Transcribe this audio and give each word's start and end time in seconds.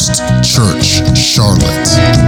First 0.00 0.22
Church 0.42 1.02
Charlotte. 1.14 2.19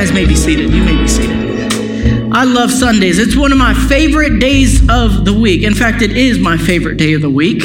Guys 0.00 0.12
may 0.14 0.24
be 0.24 0.34
seated. 0.34 0.72
You 0.72 0.82
may 0.82 0.96
be 0.96 1.06
seated. 1.06 2.32
I 2.32 2.44
love 2.44 2.70
Sundays. 2.70 3.18
It's 3.18 3.36
one 3.36 3.52
of 3.52 3.58
my 3.58 3.74
favorite 3.74 4.38
days 4.38 4.80
of 4.88 5.26
the 5.26 5.32
week. 5.34 5.62
In 5.62 5.74
fact, 5.74 6.00
it 6.00 6.16
is 6.16 6.38
my 6.38 6.56
favorite 6.56 6.96
day 6.96 7.12
of 7.12 7.20
the 7.20 7.28
week 7.28 7.58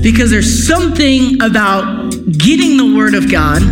because 0.00 0.30
there's 0.30 0.68
something 0.68 1.42
about 1.42 2.12
getting 2.38 2.76
the 2.76 2.94
Word 2.96 3.16
of 3.16 3.28
God, 3.28 3.62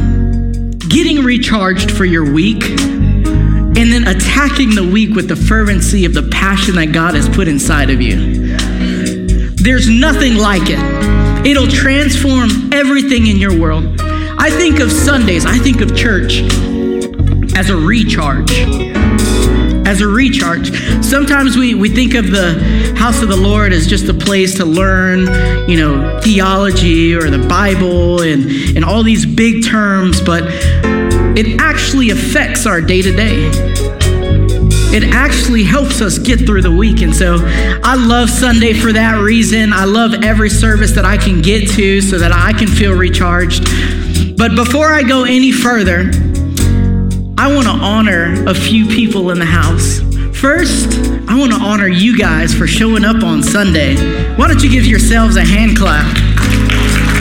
getting 0.89 1.23
recharged 1.23 1.93
for 1.93 2.05
your 2.05 2.29
week, 2.29 2.65
and 2.65 3.77
then 3.77 4.09
attacking 4.09 4.75
the 4.75 4.91
week 4.93 5.15
with 5.15 5.29
the 5.29 5.37
fervency 5.37 6.05
of 6.05 6.15
the 6.15 6.29
passion 6.33 6.75
that 6.75 6.87
God 6.87 7.15
has 7.15 7.29
put 7.29 7.47
inside 7.47 7.91
of 7.91 8.03
you. 8.03 8.57
There's 9.55 9.89
nothing 9.89 10.35
like 10.35 10.63
it. 10.65 11.47
It'll 11.47 11.69
transform 11.69 12.73
everything 12.73 13.29
in 13.29 13.37
your 13.37 13.57
world. 13.57 14.01
I 14.01 14.51
think 14.51 14.81
of 14.81 14.91
Sundays, 14.91 15.47
I 15.47 15.59
think 15.59 15.81
of 15.81 15.97
church 15.97 16.43
as 17.57 17.71
a 17.71 17.77
recharge. 17.77 18.53
As 19.87 20.03
a 20.03 20.07
recharge. 20.07 20.71
Sometimes 21.03 21.57
we, 21.57 21.75
we 21.75 21.89
think 21.89 22.15
of 22.15 22.31
the 22.31 22.95
house 22.99 23.23
of 23.23 23.29
the 23.29 23.37
Lord 23.37 23.73
as 23.73 23.87
just 23.87 24.09
a 24.11 24.15
place 24.15 24.57
to 24.57 24.67
learn, 24.67 25.21
you 25.67 25.79
know, 25.79 26.21
theology 26.23 27.15
or 27.15 27.31
the 27.31 27.45
Bible 27.49 28.21
and, 28.21 28.45
and 28.77 28.85
all 28.85 29.03
these 29.03 29.25
big 29.25 29.65
terms, 29.65 30.21
but 30.21 30.43
it 31.39 31.59
actually 31.59 32.11
affects 32.11 32.67
our 32.67 32.83
day 32.83 33.01
to 33.01 33.11
day 33.11 33.51
it 34.97 35.03
actually 35.13 35.63
helps 35.63 36.01
us 36.01 36.17
get 36.17 36.47
through 36.47 36.63
the 36.63 36.71
week. 36.71 37.03
And 37.03 37.15
so 37.15 37.37
I 37.85 37.97
love 37.97 38.31
Sunday 38.31 38.73
for 38.73 38.93
that 38.93 39.21
reason. 39.21 39.73
I 39.75 39.85
love 39.85 40.15
every 40.25 40.49
service 40.49 40.93
that 40.93 41.05
I 41.05 41.19
can 41.19 41.43
get 41.43 41.69
to 41.73 42.01
so 42.01 42.19
that 42.19 42.33
I 42.33 42.55
can 42.55 42.67
feel 42.67 42.95
recharged. 42.95 43.65
But 44.39 44.55
before 44.55 44.93
I 44.93 45.03
go 45.03 45.25
any 45.25 45.53
further, 45.53 46.11
I 47.39 47.55
want 47.55 47.67
to 47.67 47.73
honor 47.73 48.45
a 48.47 48.55
few 48.55 48.87
people 48.87 49.31
in 49.31 49.39
the 49.39 49.45
house. 49.45 50.01
First, 50.33 50.89
I 51.29 51.39
want 51.39 51.53
to 51.53 51.59
honor 51.59 51.87
you 51.87 52.17
guys 52.17 52.55
for 52.55 52.67
showing 52.67 53.05
up 53.05 53.23
on 53.23 53.43
Sunday. 53.43 53.95
Why 54.37 54.49
don't 54.49 54.63
you 54.63 54.71
give 54.71 54.87
yourselves 54.87 55.37
a 55.37 55.45
hand 55.45 55.77
clap? 55.77 56.17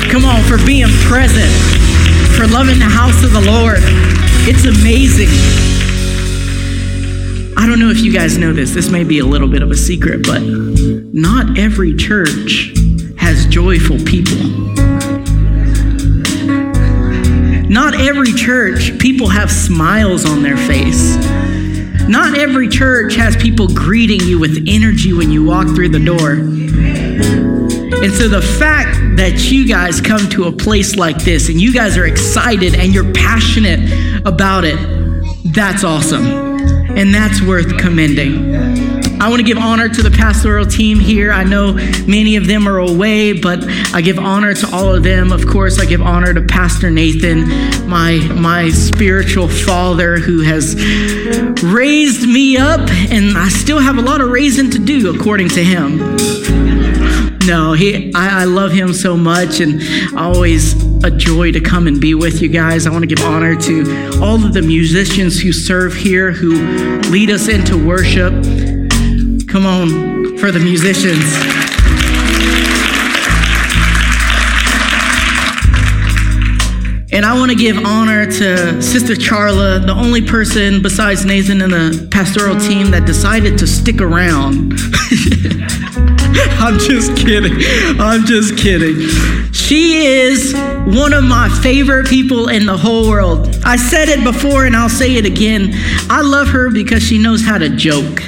Come 0.10 0.24
on, 0.24 0.42
for 0.44 0.58
being 0.66 0.88
present, 1.04 1.52
for 2.38 2.48
loving 2.48 2.80
the 2.80 2.86
house 2.86 3.26
of 3.26 3.34
the 3.34 3.42
Lord. 3.42 3.80
It's 4.48 4.64
amazing. 4.64 5.28
I 7.58 7.68
don't 7.68 7.80
know 7.80 7.90
if 7.90 8.00
you 8.00 8.14
guys 8.14 8.38
know 8.38 8.54
this, 8.54 8.72
this 8.72 8.90
may 8.90 9.04
be 9.04 9.20
a 9.20 9.26
little 9.26 9.50
bit 9.50 9.62
of 9.62 9.70
a 9.70 9.76
secret, 9.76 10.26
but 10.26 10.42
not 10.42 11.60
every 11.60 11.94
church 11.94 12.74
has 13.18 13.46
joyful 13.48 13.98
people. 13.98 14.65
Not 17.76 17.94
every 18.00 18.32
church, 18.32 18.98
people 19.00 19.28
have 19.28 19.52
smiles 19.52 20.26
on 20.26 20.42
their 20.42 20.56
face. 20.56 21.18
Not 22.08 22.38
every 22.38 22.70
church 22.70 23.16
has 23.16 23.36
people 23.36 23.68
greeting 23.68 24.22
you 24.22 24.40
with 24.40 24.64
energy 24.66 25.12
when 25.12 25.30
you 25.30 25.44
walk 25.44 25.68
through 25.68 25.90
the 25.90 26.00
door. 26.00 26.36
And 26.36 28.14
so 28.14 28.30
the 28.30 28.42
fact 28.42 29.18
that 29.18 29.52
you 29.52 29.68
guys 29.68 30.00
come 30.00 30.30
to 30.30 30.46
a 30.46 30.54
place 30.54 30.96
like 30.96 31.18
this 31.26 31.50
and 31.50 31.60
you 31.60 31.74
guys 31.74 31.98
are 31.98 32.06
excited 32.06 32.76
and 32.76 32.94
you're 32.94 33.12
passionate 33.12 34.26
about 34.26 34.64
it, 34.64 34.80
that's 35.54 35.84
awesome. 35.84 36.26
And 36.26 37.14
that's 37.14 37.42
worth 37.42 37.78
commending. 37.78 38.95
I 39.20 39.30
want 39.30 39.40
to 39.40 39.44
give 39.44 39.58
honor 39.58 39.88
to 39.90 40.02
the 40.04 40.12
pastoral 40.12 40.66
team 40.66 41.00
here. 41.00 41.32
I 41.32 41.44
know 41.44 41.74
many 42.08 42.36
of 42.36 42.48
them 42.48 42.68
are 42.68 42.80
away, 42.80 43.34
but 43.34 43.60
I 43.94 44.02
give 44.02 44.20
honor 44.20 44.54
to 44.54 44.70
all 44.74 44.94
of 44.94 45.04
them. 45.04 45.32
Of 45.32 45.48
course, 45.48 45.80
I 45.80 45.86
give 45.86 46.02
honor 46.02 46.34
to 46.34 46.42
Pastor 46.42 46.92
Nathan, 46.92 47.48
my 47.88 48.18
my 48.36 48.70
spiritual 48.70 49.48
father 49.48 50.18
who 50.18 50.42
has 50.42 50.76
raised 51.64 52.28
me 52.28 52.58
up 52.58 52.82
and 53.10 53.38
I 53.38 53.50
still 53.50 53.80
have 53.80 53.98
a 53.98 54.02
lot 54.02 54.22
of 54.22 54.30
raising 54.30 54.70
to 54.72 54.80
do 54.80 55.16
according 55.16 55.50
to 55.50 55.64
him. 55.64 55.98
No, 57.46 57.74
he 57.74 58.12
I, 58.16 58.42
I 58.42 58.44
love 58.46 58.72
him 58.72 58.92
so 58.94 59.16
much 59.16 59.60
and 59.60 59.82
always 60.18 60.74
a 61.04 61.12
joy 61.12 61.52
to 61.52 61.62
come 61.62 61.88
and 61.88 62.02
be 62.02 62.16
with 62.16 62.42
you 62.42 62.50
guys. 62.50 62.88
I 62.88 62.92
want 62.92 63.04
to 63.04 63.16
give 63.16 63.24
honor 63.24 63.56
to 63.56 64.20
all 64.22 64.44
of 64.44 64.54
the 64.54 64.62
musicians 64.62 65.40
who 65.40 65.52
serve 65.54 65.94
here, 65.94 66.32
who 66.32 66.56
lead 67.12 67.30
us 67.30 67.48
into 67.48 67.78
worship. 67.78 68.85
Come 69.56 69.68
on 69.68 70.38
for 70.38 70.52
the 70.52 70.60
musicians. 70.60 71.24
And 77.14 77.26
I 77.26 77.34
want 77.36 77.52
to 77.52 77.56
give 77.56 77.78
honor 77.86 78.26
to 78.26 78.82
Sister 78.82 79.14
Charla, 79.14 79.86
the 79.86 79.94
only 79.94 80.22
person 80.22 80.82
besides 80.82 81.24
Nathan 81.24 81.62
and 81.62 81.72
the 81.72 82.06
pastoral 82.12 82.60
team 82.60 82.92
that 82.92 83.06
decided 83.06 83.58
to 83.60 83.66
stick 83.66 84.02
around. 84.02 84.74
I'm 86.60 86.78
just 86.78 87.16
kidding. 87.16 87.54
I'm 87.98 88.26
just 88.26 88.58
kidding. 88.58 89.08
She 89.54 90.06
is 90.06 90.54
one 90.86 91.14
of 91.14 91.24
my 91.24 91.48
favorite 91.64 92.08
people 92.08 92.50
in 92.50 92.66
the 92.66 92.76
whole 92.76 93.08
world. 93.08 93.58
I 93.64 93.78
said 93.78 94.10
it 94.10 94.22
before 94.22 94.66
and 94.66 94.76
I'll 94.76 94.90
say 94.90 95.16
it 95.16 95.26
again. 95.26 95.70
I 96.10 96.24
love 96.24 96.50
her 96.50 96.70
because 96.70 97.02
she 97.02 97.18
knows 97.18 97.42
how 97.42 97.58
to 97.58 97.70
joke. 97.70 98.22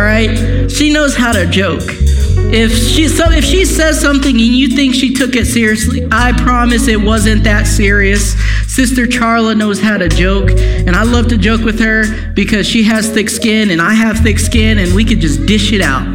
All 0.00 0.06
right? 0.06 0.70
She 0.70 0.90
knows 0.90 1.14
how 1.14 1.30
to 1.30 1.44
joke. 1.44 1.82
If 1.84 2.72
she 2.72 3.06
so 3.06 3.30
if 3.30 3.44
she 3.44 3.66
says 3.66 4.00
something 4.00 4.30
and 4.34 4.40
you 4.40 4.68
think 4.68 4.94
she 4.94 5.12
took 5.12 5.36
it 5.36 5.44
seriously, 5.44 6.08
I 6.10 6.32
promise 6.32 6.88
it 6.88 6.98
wasn't 6.98 7.44
that 7.44 7.66
serious. 7.66 8.32
Sister 8.66 9.04
Charla 9.04 9.54
knows 9.54 9.78
how 9.78 9.98
to 9.98 10.08
joke, 10.08 10.52
and 10.52 10.96
I 10.96 11.02
love 11.02 11.28
to 11.28 11.36
joke 11.36 11.60
with 11.60 11.78
her 11.80 12.32
because 12.32 12.66
she 12.66 12.82
has 12.84 13.10
thick 13.10 13.28
skin 13.28 13.68
and 13.70 13.82
I 13.82 13.92
have 13.92 14.20
thick 14.20 14.38
skin, 14.38 14.78
and 14.78 14.94
we 14.94 15.04
could 15.04 15.20
just 15.20 15.44
dish 15.44 15.70
it 15.70 15.82
out. 15.82 16.06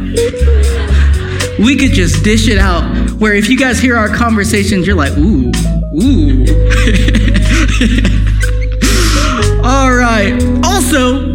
We 1.60 1.76
could 1.76 1.92
just 1.92 2.24
dish 2.24 2.48
it 2.48 2.58
out. 2.58 2.82
Where 3.20 3.34
if 3.34 3.48
you 3.48 3.56
guys 3.56 3.78
hear 3.78 3.96
our 3.96 4.12
conversations, 4.12 4.84
you're 4.84 4.96
like, 4.96 5.16
ooh, 5.16 5.52
ooh. 6.02 6.44
All 9.62 9.94
right. 9.94 10.36
Also, 10.64 11.32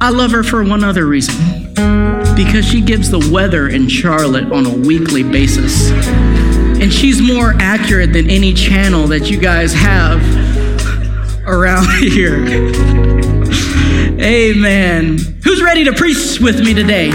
I 0.00 0.08
love 0.08 0.30
her 0.30 0.42
for 0.42 0.64
one 0.64 0.82
other 0.82 1.04
reason 1.04 1.63
because 1.74 2.64
she 2.64 2.80
gives 2.80 3.10
the 3.10 3.30
weather 3.32 3.68
in 3.68 3.88
Charlotte 3.88 4.50
on 4.52 4.66
a 4.66 4.74
weekly 4.74 5.22
basis. 5.22 5.90
And 5.90 6.92
she's 6.92 7.20
more 7.20 7.54
accurate 7.58 8.12
than 8.12 8.28
any 8.28 8.52
channel 8.52 9.06
that 9.08 9.30
you 9.30 9.38
guys 9.38 9.72
have 9.72 10.20
around 11.46 11.86
here. 11.98 12.44
Amen. 14.20 15.18
Who's 15.44 15.62
ready 15.62 15.84
to 15.84 15.92
preach 15.92 16.40
with 16.40 16.60
me 16.60 16.74
today? 16.74 17.10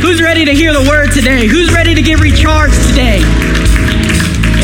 Who's 0.00 0.22
ready 0.22 0.44
to 0.44 0.52
hear 0.52 0.72
the 0.72 0.86
word 0.88 1.12
today? 1.12 1.46
Who's 1.46 1.72
ready 1.72 1.94
to 1.94 2.02
get 2.02 2.20
recharged 2.20 2.74
today? 2.88 3.20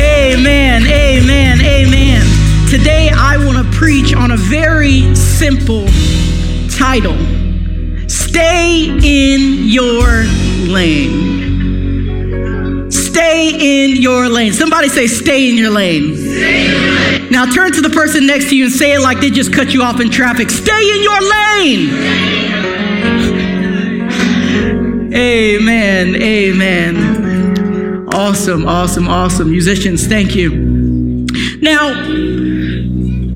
Amen. 0.00 0.82
Amen. 0.86 1.60
Amen. 1.60 2.68
Today 2.68 3.10
I 3.12 3.36
want 3.44 3.58
to 3.58 3.72
preach 3.76 4.14
on 4.14 4.32
a 4.32 4.36
very 4.36 5.14
simple 5.14 5.86
title. 6.68 7.16
Stay 8.30 8.86
in 9.02 9.68
your 9.68 10.22
lane. 10.70 11.28
Stay 12.88 13.56
in 13.58 14.00
your 14.00 14.28
lane. 14.28 14.52
Somebody 14.52 14.88
say, 14.88 15.08
stay 15.08 15.50
in 15.50 15.56
your 15.56 15.70
lane. 15.70 17.28
Now 17.28 17.46
turn 17.46 17.72
to 17.72 17.80
the 17.80 17.90
person 17.90 18.28
next 18.28 18.50
to 18.50 18.56
you 18.56 18.66
and 18.66 18.72
say 18.72 18.92
it 18.92 19.00
like 19.00 19.18
they 19.18 19.30
just 19.30 19.52
cut 19.52 19.74
you 19.74 19.82
off 19.82 19.98
in 20.00 20.10
traffic. 20.10 20.48
Stay 20.48 20.96
in 20.96 21.02
your 21.02 21.20
lane. 21.20 21.90
Amen. 25.12 26.14
Amen. 26.14 28.06
Awesome, 28.14 28.64
awesome, 28.64 29.08
awesome. 29.08 29.50
Musicians, 29.50 30.06
thank 30.06 30.36
you. 30.36 30.50
Now, 31.60 31.94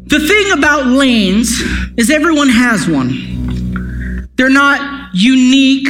the 0.05 0.20
thing 0.29 0.52
about 0.56 0.87
lanes 0.87 1.61
is 1.97 2.11
everyone 2.11 2.49
has 2.49 2.87
one. 2.87 3.33
They're 4.36 4.50
not 4.50 5.14
unique 5.14 5.88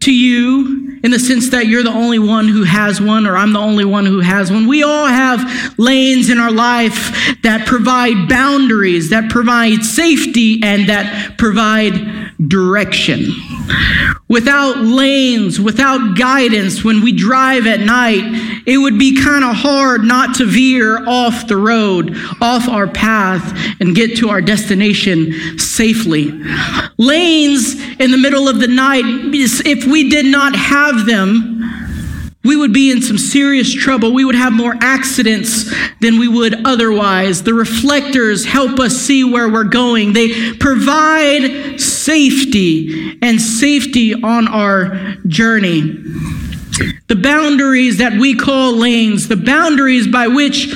to 0.00 0.14
you 0.14 0.98
in 1.02 1.10
the 1.10 1.18
sense 1.18 1.50
that 1.50 1.66
you're 1.66 1.82
the 1.82 1.92
only 1.92 2.18
one 2.18 2.48
who 2.48 2.64
has 2.64 3.00
one 3.00 3.26
or 3.26 3.36
I'm 3.36 3.52
the 3.52 3.58
only 3.58 3.84
one 3.84 4.06
who 4.06 4.20
has 4.20 4.52
one. 4.52 4.66
We 4.66 4.82
all 4.82 5.06
have 5.06 5.78
lanes 5.78 6.28
in 6.30 6.38
our 6.38 6.50
life 6.50 7.38
that 7.42 7.66
provide 7.66 8.28
boundaries, 8.28 9.10
that 9.10 9.30
provide 9.30 9.82
safety, 9.82 10.60
and 10.62 10.88
that 10.88 11.38
provide 11.38 12.29
direction. 12.48 13.26
Without 14.28 14.78
lanes, 14.78 15.60
without 15.60 16.16
guidance, 16.16 16.84
when 16.84 17.02
we 17.02 17.12
drive 17.12 17.66
at 17.66 17.80
night, 17.80 18.62
it 18.66 18.78
would 18.78 18.98
be 18.98 19.20
kind 19.20 19.44
of 19.44 19.54
hard 19.56 20.02
not 20.04 20.36
to 20.36 20.46
veer 20.46 21.06
off 21.06 21.46
the 21.48 21.56
road, 21.56 22.16
off 22.40 22.68
our 22.68 22.86
path, 22.86 23.52
and 23.80 23.94
get 23.94 24.16
to 24.18 24.28
our 24.30 24.40
destination 24.40 25.58
safely. 25.58 26.30
Lanes 26.96 27.74
in 27.98 28.10
the 28.10 28.18
middle 28.18 28.48
of 28.48 28.60
the 28.60 28.68
night, 28.68 29.04
if 29.04 29.84
we 29.86 30.08
did 30.08 30.26
not 30.26 30.54
have 30.54 31.06
them, 31.06 31.60
we 32.42 32.56
would 32.56 32.72
be 32.72 32.90
in 32.90 33.02
some 33.02 33.18
serious 33.18 33.72
trouble. 33.72 34.14
We 34.14 34.24
would 34.24 34.34
have 34.34 34.52
more 34.52 34.74
accidents 34.80 35.70
than 36.00 36.18
we 36.18 36.26
would 36.26 36.66
otherwise. 36.66 37.42
The 37.42 37.52
reflectors 37.52 38.46
help 38.46 38.80
us 38.80 38.96
see 38.96 39.24
where 39.24 39.48
we're 39.48 39.64
going. 39.64 40.14
They 40.14 40.54
provide 40.54 41.78
safety 41.80 43.18
and 43.20 43.40
safety 43.40 44.14
on 44.14 44.48
our 44.48 45.16
journey. 45.26 45.82
The 47.08 47.16
boundaries 47.16 47.98
that 47.98 48.14
we 48.14 48.34
call 48.34 48.72
lanes, 48.72 49.28
the 49.28 49.36
boundaries 49.36 50.06
by 50.06 50.28
which 50.28 50.72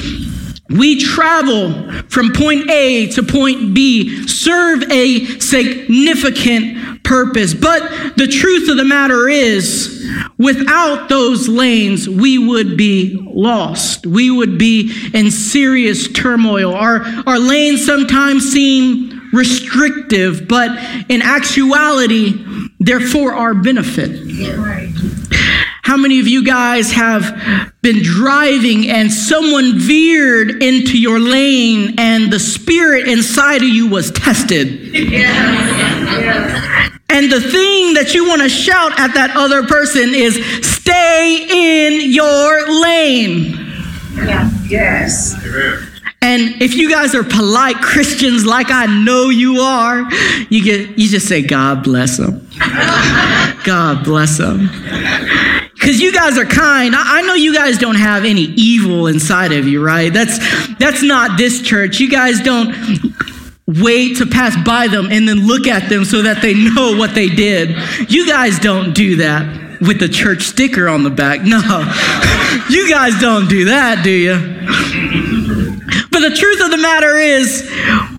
we 0.69 1.01
travel 1.01 1.91
from 2.09 2.33
point 2.33 2.71
A 2.71 3.07
to 3.13 3.23
point 3.23 3.75
B, 3.75 4.27
serve 4.27 4.83
a 4.91 5.25
significant 5.39 6.94
purpose. 7.05 7.55
But 7.55 8.17
the 8.17 8.27
truth 8.27 8.69
of 8.69 8.77
the 8.77 8.85
matter 8.85 9.29
is, 9.29 10.11
without 10.39 11.09
those 11.09 11.49
lanes, 11.49 12.09
we 12.09 12.39
would 12.39 12.77
be 12.77 13.17
lost. 13.33 14.07
We 14.07 14.31
would 14.31 14.59
be 14.59 14.93
in 15.15 15.31
serious 15.31 16.09
turmoil. 16.09 16.75
Our, 16.75 17.03
our 17.27 17.39
lanes 17.39 17.85
sometimes 17.85 18.51
seem 18.51 19.31
restrictive, 19.33 20.49
but 20.49 20.71
in 21.09 21.23
actuality, 21.23 22.35
they're 22.81 23.01
for 23.01 23.35
our 23.35 23.55
benefit. 23.55 24.11
How 25.83 25.99
many 25.99 26.19
of 26.19 26.27
you 26.27 26.45
guys 26.45 26.93
have 26.93 27.73
been 27.83 28.03
driving 28.03 28.89
and 28.89 29.13
someone 29.13 29.79
veered 29.79 30.63
into 30.63 30.99
your 30.99 31.21
lane 31.21 31.97
and 31.99 32.33
the 32.33 32.41
spirit 32.41 33.07
inside 33.07 33.63
of 33.63 33.69
you 33.69 33.89
was 33.89 34.11
tested? 34.11 34.95
Yeah. 34.95 36.89
And 37.15 37.31
the 37.31 37.41
thing 37.41 37.95
that 37.95 38.13
you 38.13 38.29
want 38.29 38.43
to 38.43 38.49
shout 38.49 38.99
at 38.99 39.15
that 39.15 39.37
other 39.37 39.63
person 39.63 40.15
is 40.15 40.35
stay 40.67 41.47
in 41.49 42.11
your 42.11 42.83
lane. 42.83 43.55
Yeah. 44.17 44.51
Yes. 44.65 45.35
And 46.21 46.61
if 46.61 46.75
you 46.75 46.91
guys 46.91 47.15
are 47.15 47.23
polite 47.23 47.77
Christians 47.77 48.45
like 48.45 48.71
I 48.71 48.87
know 48.87 49.29
you 49.29 49.61
are, 49.61 50.11
you 50.49 50.65
get 50.65 50.99
you 50.99 51.09
just 51.09 51.29
say 51.29 51.43
God 51.43 51.85
bless 51.85 52.17
them. 52.17 52.49
God 53.65 54.05
bless 54.05 54.37
them 54.39 54.69
because 55.75 56.01
you 56.01 56.13
guys 56.13 56.37
are 56.39 56.47
kind. 56.47 56.97
I, 56.97 57.19
I 57.19 57.23
know 57.23 57.35
you 57.35 57.55
guys 57.55 57.79
don't 57.79 57.95
have 57.95 58.25
any 58.25 58.45
evil 58.57 59.07
inside 59.07 59.53
of 59.53 59.69
you, 59.69 59.85
right? 59.85 60.13
That's 60.13 60.39
that's 60.79 61.03
not 61.03 61.39
this 61.39 61.61
church. 61.63 62.01
You 62.01 62.11
guys 62.11 62.41
don't 62.41 62.75
wait 63.67 64.19
to 64.19 64.27
pass 64.27 64.57
by 64.65 64.89
them 64.89 65.09
and 65.11 65.29
then 65.29 65.47
look 65.47 65.67
at 65.67 65.89
them 65.89 66.05
so 66.05 66.23
that 66.23 66.43
they 66.43 66.55
know 66.55 66.97
what 66.97 67.15
they 67.15 67.29
did. 67.29 67.77
You 68.11 68.27
guys 68.27 68.59
don't 68.59 68.95
do 68.95 69.17
that 69.17 69.81
with 69.81 69.99
the 69.99 70.09
church 70.09 70.43
sticker 70.43 70.89
on 70.89 71.03
the 71.03 71.11
back. 71.11 71.43
No, 71.43 71.59
you 72.71 72.89
guys 72.91 73.21
don't 73.21 73.49
do 73.49 73.67
that, 73.67 74.03
do 74.05 74.11
you? 74.11 74.35
But 76.11 76.21
the 76.21 76.37
truth 76.37 76.63
of 76.65 76.71
the 76.71 76.77
matter 76.77 77.17
is, 77.17 77.69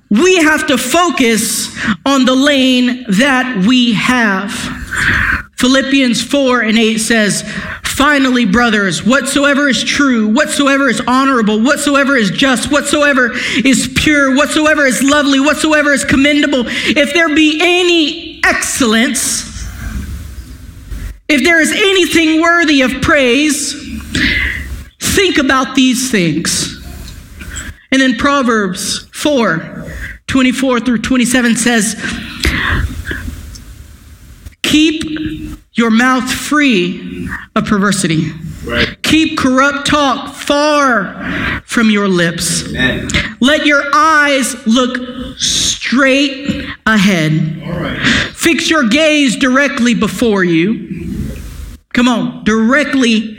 we 0.09 0.37
have 0.37 0.67
to 0.67 0.77
focus 0.77 1.75
on 2.05 2.25
the 2.25 2.35
lane 2.35 3.05
that 3.09 3.65
we 3.67 3.93
have. 3.93 4.51
Philippians 5.57 6.21
4 6.21 6.61
and 6.61 6.77
8 6.77 6.97
says, 6.97 7.43
Finally, 7.95 8.43
brothers, 8.43 9.05
whatsoever 9.05 9.69
is 9.69 9.81
true, 9.81 10.27
whatsoever 10.27 10.89
is 10.89 11.01
honorable, 11.07 11.61
whatsoever 11.61 12.17
is 12.17 12.29
just, 12.29 12.69
whatsoever 12.69 13.31
is 13.63 13.89
pure, 13.95 14.35
whatsoever 14.35 14.85
is 14.85 15.01
lovely, 15.01 15.39
whatsoever 15.39 15.93
is 15.93 16.03
commendable, 16.03 16.65
if 16.67 17.13
there 17.13 17.33
be 17.33 17.57
any 17.61 18.41
excellence, 18.43 19.43
if 21.29 21.41
there 21.45 21.61
is 21.61 21.71
anything 21.71 22.41
worthy 22.41 22.81
of 22.81 23.01
praise, 23.01 23.73
think 24.99 25.37
about 25.37 25.75
these 25.75 26.11
things. 26.11 26.85
And 27.93 28.01
then 28.01 28.17
Proverbs 28.17 29.07
4 29.13 29.89
24 30.27 30.79
through 30.81 30.97
27 30.97 31.55
says, 31.55 31.95
Keep 34.63 35.44
your 35.75 35.91
mouth 35.91 36.29
free 36.31 37.29
of 37.55 37.65
perversity. 37.65 38.31
Right. 38.65 38.99
Keep 39.03 39.37
corrupt 39.37 39.85
talk 39.87 40.33
far 40.33 41.61
from 41.65 41.89
your 41.89 42.07
lips. 42.07 42.67
Amen. 42.67 43.09
Let 43.39 43.65
your 43.65 43.83
eyes 43.93 44.55
look 44.65 45.37
straight 45.37 46.65
ahead. 46.85 47.61
Fix 48.33 48.69
your 48.69 48.87
gaze 48.87 49.35
directly 49.35 49.93
before 49.93 50.43
you. 50.43 51.24
Come 51.95 52.09
on, 52.09 52.43
directly 52.43 53.37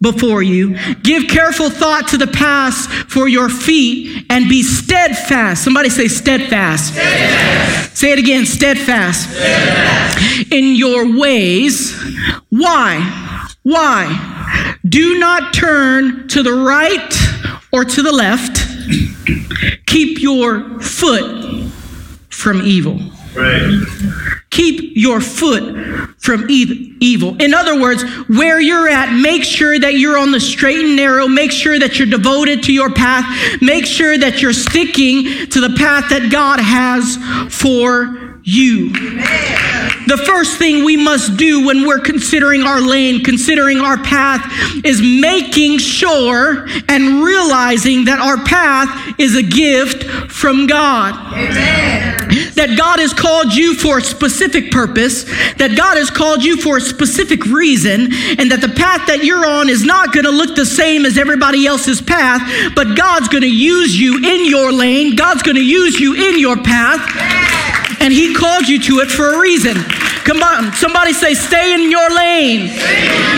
before 0.00 0.40
you. 0.40 0.76
Give 1.02 1.26
careful 1.26 1.70
thought 1.70 2.06
to 2.08 2.16
the 2.16 2.28
path 2.28 2.86
for 3.10 3.26
your 3.26 3.48
feet 3.48 4.26
and 4.30 4.48
be 4.48 4.62
steadfast. 4.62 5.64
Somebody 5.64 5.88
say 5.88 6.06
steadfast. 6.06 6.94
steadfast. 6.94 7.96
Say 7.96 8.12
it 8.12 8.20
again 8.20 8.46
steadfast. 8.46 9.28
steadfast. 9.28 10.52
In 10.52 10.76
your 10.76 11.18
ways. 11.18 12.00
Why? 12.50 13.50
Why? 13.64 14.76
Do 14.88 15.18
not 15.18 15.52
turn 15.52 16.28
to 16.28 16.44
the 16.44 16.52
right 16.52 17.12
or 17.72 17.84
to 17.84 18.02
the 18.02 18.12
left. 18.12 18.64
Keep 19.86 20.22
your 20.22 20.78
foot 20.78 21.72
from 22.28 22.62
evil. 22.62 23.00
Right. 23.36 23.82
Keep 24.50 24.96
your 24.96 25.20
foot 25.20 26.16
from 26.18 26.46
evil. 26.48 27.36
In 27.42 27.52
other 27.52 27.78
words, 27.78 28.02
where 28.26 28.58
you're 28.58 28.88
at, 28.88 29.12
make 29.12 29.44
sure 29.44 29.78
that 29.78 29.94
you're 29.94 30.16
on 30.16 30.32
the 30.32 30.40
straight 30.40 30.78
and 30.78 30.96
narrow. 30.96 31.28
Make 31.28 31.52
sure 31.52 31.78
that 31.78 31.98
you're 31.98 32.08
devoted 32.08 32.62
to 32.64 32.72
your 32.72 32.90
path. 32.90 33.60
Make 33.60 33.84
sure 33.84 34.16
that 34.16 34.40
you're 34.40 34.54
sticking 34.54 35.48
to 35.50 35.60
the 35.60 35.74
path 35.76 36.08
that 36.08 36.32
God 36.32 36.60
has 36.60 37.16
for 37.54 38.40
you. 38.44 38.92
The 40.06 40.22
first 40.24 40.56
thing 40.56 40.84
we 40.84 40.96
must 40.96 41.36
do 41.36 41.66
when 41.66 41.86
we're 41.86 41.98
considering 41.98 42.62
our 42.62 42.80
lane, 42.80 43.24
considering 43.24 43.80
our 43.80 43.98
path, 43.98 44.40
is 44.84 45.02
making 45.02 45.78
sure 45.78 46.66
and 46.88 47.22
realizing 47.22 48.04
that 48.06 48.20
our 48.20 48.42
path 48.44 49.18
is 49.18 49.36
a 49.36 49.42
gift 49.42 50.04
from 50.30 50.66
God. 50.66 51.34
Amen. 51.34 52.25
That 52.56 52.76
God 52.76 52.98
has 52.98 53.12
called 53.12 53.54
you 53.54 53.74
for 53.74 53.98
a 53.98 54.02
specific 54.02 54.70
purpose, 54.70 55.24
that 55.56 55.76
God 55.76 55.96
has 55.96 56.10
called 56.10 56.42
you 56.42 56.56
for 56.60 56.78
a 56.78 56.80
specific 56.80 57.44
reason, 57.46 58.12
and 58.38 58.50
that 58.50 58.60
the 58.60 58.72
path 58.74 59.06
that 59.06 59.24
you're 59.24 59.46
on 59.46 59.68
is 59.68 59.84
not 59.84 60.12
going 60.12 60.24
to 60.24 60.30
look 60.30 60.56
the 60.56 60.66
same 60.66 61.04
as 61.04 61.18
everybody 61.18 61.66
else's 61.66 62.00
path, 62.00 62.42
but 62.74 62.96
God's 62.96 63.28
going 63.28 63.42
to 63.42 63.50
use 63.50 63.98
you 63.98 64.18
in 64.18 64.50
your 64.50 64.72
lane, 64.72 65.16
God's 65.16 65.42
going 65.42 65.56
to 65.56 65.64
use 65.64 66.00
you 66.00 66.14
in 66.14 66.40
your 66.40 66.56
path 66.56 67.75
and 68.06 68.12
He 68.12 68.32
called 68.32 68.68
you 68.68 68.80
to 68.82 69.00
it 69.00 69.10
for 69.10 69.34
a 69.34 69.40
reason. 69.40 69.74
Come 70.22 70.40
on, 70.40 70.72
somebody 70.74 71.12
say, 71.12 71.34
stay 71.34 71.74
in 71.74 71.90
your 71.90 72.08
lane. 72.14 72.68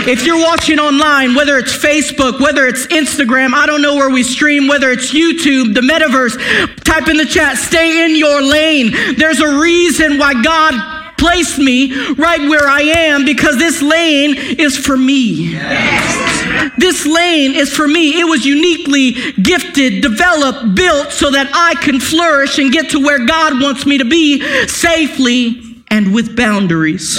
If 0.06 0.26
you're 0.26 0.38
watching 0.38 0.78
online, 0.78 1.34
whether 1.34 1.56
it's 1.56 1.74
Facebook, 1.74 2.38
whether 2.38 2.66
it's 2.66 2.86
Instagram, 2.88 3.54
I 3.54 3.64
don't 3.64 3.80
know 3.80 3.94
where 3.94 4.10
we 4.10 4.22
stream, 4.22 4.68
whether 4.68 4.90
it's 4.90 5.10
YouTube, 5.10 5.74
the 5.74 5.80
metaverse, 5.80 6.84
type 6.84 7.08
in 7.08 7.16
the 7.16 7.24
chat, 7.24 7.56
stay 7.56 8.04
in 8.04 8.14
your 8.14 8.42
lane. 8.42 8.92
There's 9.16 9.40
a 9.40 9.58
reason 9.58 10.18
why 10.18 10.34
God 10.42 10.97
placed 11.18 11.58
me 11.58 11.92
right 12.14 12.40
where 12.48 12.66
I 12.66 12.80
am 12.80 13.24
because 13.24 13.58
this 13.58 13.82
lane 13.82 14.34
is 14.36 14.76
for 14.76 14.96
me. 14.96 15.54
This 16.78 17.06
lane 17.06 17.54
is 17.54 17.72
for 17.74 17.86
me. 17.86 18.20
It 18.20 18.24
was 18.24 18.46
uniquely 18.46 19.12
gifted, 19.42 20.00
developed, 20.00 20.74
built 20.74 21.12
so 21.12 21.30
that 21.30 21.50
I 21.52 21.74
can 21.82 22.00
flourish 22.00 22.58
and 22.58 22.72
get 22.72 22.90
to 22.90 23.00
where 23.00 23.26
God 23.26 23.60
wants 23.60 23.84
me 23.84 23.98
to 23.98 24.04
be 24.04 24.40
safely 24.66 25.62
and 25.90 26.14
with 26.14 26.36
boundaries. 26.36 27.18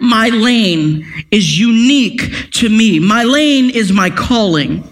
My 0.00 0.30
lane 0.32 1.06
is 1.30 1.58
unique 1.58 2.50
to 2.52 2.68
me. 2.68 2.98
My 2.98 3.24
lane 3.24 3.70
is 3.70 3.92
my 3.92 4.10
calling. 4.10 4.88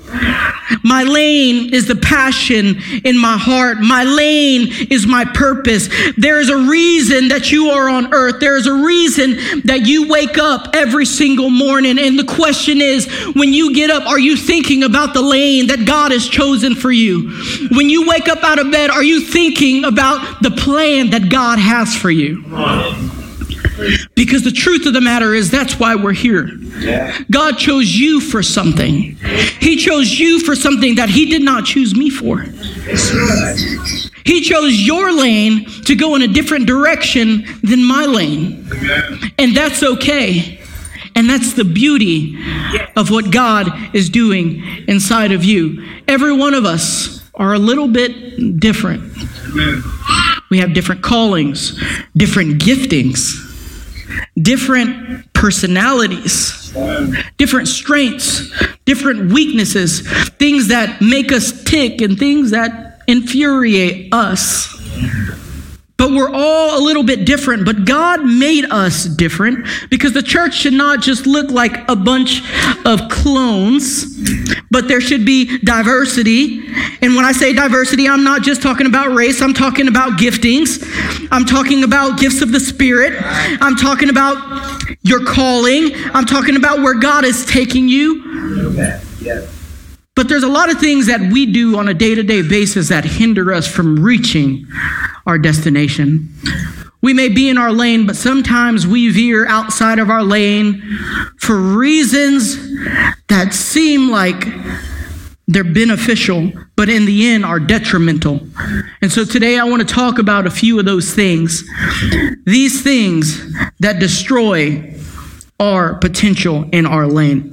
My 0.82 1.02
lane 1.02 1.72
is 1.74 1.86
the 1.86 1.96
passion 1.96 2.80
in 3.04 3.18
my 3.18 3.36
heart. 3.36 3.78
My 3.80 4.04
lane 4.04 4.68
is 4.90 5.06
my 5.06 5.24
purpose. 5.24 5.88
There 6.16 6.40
is 6.40 6.48
a 6.48 6.56
reason 6.56 7.28
that 7.28 7.50
you 7.50 7.70
are 7.70 7.88
on 7.88 8.12
earth. 8.12 8.40
There 8.40 8.56
is 8.56 8.66
a 8.66 8.74
reason 8.74 9.62
that 9.64 9.86
you 9.86 10.08
wake 10.08 10.38
up 10.38 10.74
every 10.74 11.06
single 11.06 11.50
morning. 11.50 11.98
And 11.98 12.18
the 12.18 12.24
question 12.24 12.80
is 12.80 13.06
when 13.34 13.52
you 13.52 13.74
get 13.74 13.90
up, 13.90 14.06
are 14.06 14.18
you 14.18 14.36
thinking 14.36 14.84
about 14.84 15.14
the 15.14 15.22
lane 15.22 15.68
that 15.68 15.86
God 15.86 16.12
has 16.12 16.28
chosen 16.28 16.74
for 16.74 16.92
you? 16.92 17.30
When 17.70 17.90
you 17.90 18.08
wake 18.08 18.28
up 18.28 18.42
out 18.42 18.58
of 18.58 18.70
bed, 18.70 18.90
are 18.90 19.04
you 19.04 19.20
thinking 19.20 19.84
about 19.84 20.42
the 20.42 20.50
plan 20.50 21.10
that 21.10 21.28
God 21.30 21.58
has 21.58 21.94
for 21.94 22.10
you? 22.10 22.42
Because 24.14 24.42
the 24.42 24.52
truth 24.52 24.86
of 24.86 24.94
the 24.94 25.00
matter 25.00 25.34
is, 25.34 25.50
that's 25.50 25.78
why 25.78 25.94
we're 25.94 26.12
here. 26.12 26.48
Yeah. 26.78 27.18
God 27.30 27.58
chose 27.58 27.94
you 27.94 28.20
for 28.20 28.42
something. 28.42 29.16
He 29.60 29.76
chose 29.76 30.18
you 30.18 30.40
for 30.40 30.54
something 30.54 30.94
that 30.96 31.08
He 31.08 31.26
did 31.26 31.42
not 31.42 31.64
choose 31.64 31.94
me 31.94 32.10
for. 32.10 32.40
He 34.24 34.40
chose 34.40 34.80
your 34.80 35.12
lane 35.12 35.66
to 35.84 35.94
go 35.94 36.14
in 36.14 36.22
a 36.22 36.28
different 36.28 36.66
direction 36.66 37.44
than 37.62 37.84
my 37.84 38.06
lane. 38.06 38.68
And 39.38 39.56
that's 39.56 39.82
okay. 39.82 40.60
And 41.14 41.28
that's 41.30 41.54
the 41.54 41.64
beauty 41.64 42.38
of 42.96 43.10
what 43.10 43.30
God 43.30 43.68
is 43.94 44.10
doing 44.10 44.62
inside 44.88 45.32
of 45.32 45.44
you. 45.44 45.86
Every 46.08 46.32
one 46.32 46.54
of 46.54 46.64
us 46.64 47.22
are 47.34 47.54
a 47.54 47.58
little 47.58 47.88
bit 47.88 48.58
different. 48.58 49.12
We 50.50 50.58
have 50.58 50.74
different 50.74 51.02
callings, 51.02 51.80
different 52.16 52.60
giftings 52.62 53.45
different 54.40 55.32
personalities, 55.32 56.72
different 57.36 57.68
strengths, 57.68 58.52
different 58.84 59.32
weaknesses, 59.32 60.00
things 60.32 60.68
that 60.68 61.00
make 61.00 61.32
us 61.32 61.64
tick 61.64 62.00
and 62.00 62.18
things 62.18 62.50
that 62.50 63.02
infuriate 63.06 64.12
us. 64.12 64.74
But 65.98 66.10
we're 66.10 66.30
all 66.30 66.78
a 66.78 66.82
little 66.82 67.02
bit 67.02 67.24
different. 67.24 67.64
But 67.64 67.86
God 67.86 68.24
made 68.24 68.66
us 68.66 69.04
different 69.04 69.66
because 69.88 70.12
the 70.12 70.22
church 70.22 70.54
should 70.54 70.74
not 70.74 71.00
just 71.00 71.26
look 71.26 71.50
like 71.50 71.88
a 71.88 71.96
bunch 71.96 72.42
of 72.84 73.08
clones, 73.08 74.04
but 74.70 74.88
there 74.88 75.00
should 75.00 75.24
be 75.24 75.58
diversity. 75.58 76.66
And 77.00 77.16
when 77.16 77.24
I 77.24 77.32
say 77.32 77.54
diversity, 77.54 78.08
I'm 78.08 78.24
not 78.24 78.42
just 78.42 78.60
talking 78.60 78.86
about 78.86 79.14
race, 79.14 79.40
I'm 79.40 79.54
talking 79.54 79.88
about 79.88 80.18
giftings. 80.18 80.86
I'm 81.30 81.46
talking 81.46 81.82
about 81.82 82.18
gifts 82.18 82.42
of 82.42 82.52
the 82.52 82.60
Spirit. 82.60 83.14
I'm 83.60 83.76
talking 83.76 84.10
about 84.10 84.82
your 85.02 85.24
calling. 85.24 85.92
I'm 86.12 86.26
talking 86.26 86.56
about 86.56 86.80
where 86.80 86.94
God 86.98 87.24
is 87.24 87.46
taking 87.46 87.88
you. 87.88 88.22
But 90.16 90.28
there's 90.30 90.42
a 90.42 90.48
lot 90.48 90.70
of 90.72 90.80
things 90.80 91.06
that 91.06 91.20
we 91.20 91.44
do 91.44 91.78
on 91.78 91.88
a 91.88 91.94
day 91.94 92.14
to 92.14 92.22
day 92.22 92.40
basis 92.40 92.88
that 92.88 93.04
hinder 93.04 93.52
us 93.52 93.68
from 93.68 94.02
reaching 94.02 94.66
our 95.26 95.38
destination. 95.38 96.30
We 97.02 97.12
may 97.12 97.28
be 97.28 97.50
in 97.50 97.58
our 97.58 97.70
lane, 97.70 98.06
but 98.06 98.16
sometimes 98.16 98.86
we 98.86 99.10
veer 99.10 99.46
outside 99.46 99.98
of 99.98 100.08
our 100.08 100.24
lane 100.24 100.82
for 101.38 101.56
reasons 101.56 102.56
that 103.28 103.52
seem 103.52 104.10
like 104.10 104.46
they're 105.46 105.62
beneficial, 105.62 106.50
but 106.74 106.88
in 106.88 107.04
the 107.04 107.28
end 107.28 107.44
are 107.44 107.60
detrimental. 107.60 108.40
And 109.02 109.12
so 109.12 109.24
today 109.24 109.58
I 109.58 109.64
want 109.64 109.86
to 109.86 109.94
talk 109.94 110.18
about 110.18 110.46
a 110.46 110.50
few 110.50 110.78
of 110.78 110.86
those 110.86 111.12
things. 111.12 111.62
These 112.46 112.82
things 112.82 113.54
that 113.80 114.00
destroy 114.00 114.94
our 115.60 115.94
potential 115.94 116.68
in 116.72 116.86
our 116.86 117.06
lane. 117.06 117.52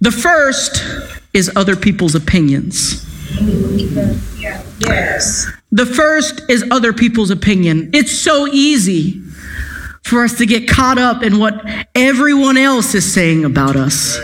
The 0.00 0.10
first 0.10 0.82
is 1.32 1.50
other 1.56 1.76
people's 1.76 2.14
opinions. 2.14 3.04
Yes. 4.78 5.46
The 5.72 5.86
first 5.86 6.42
is 6.48 6.64
other 6.70 6.92
people's 6.92 7.30
opinion. 7.30 7.90
It's 7.92 8.12
so 8.12 8.46
easy 8.46 9.20
for 10.04 10.22
us 10.22 10.38
to 10.38 10.46
get 10.46 10.68
caught 10.68 10.98
up 10.98 11.22
in 11.22 11.38
what 11.38 11.64
everyone 11.94 12.56
else 12.56 12.94
is 12.94 13.10
saying 13.12 13.44
about 13.44 13.76
us. 13.76 14.18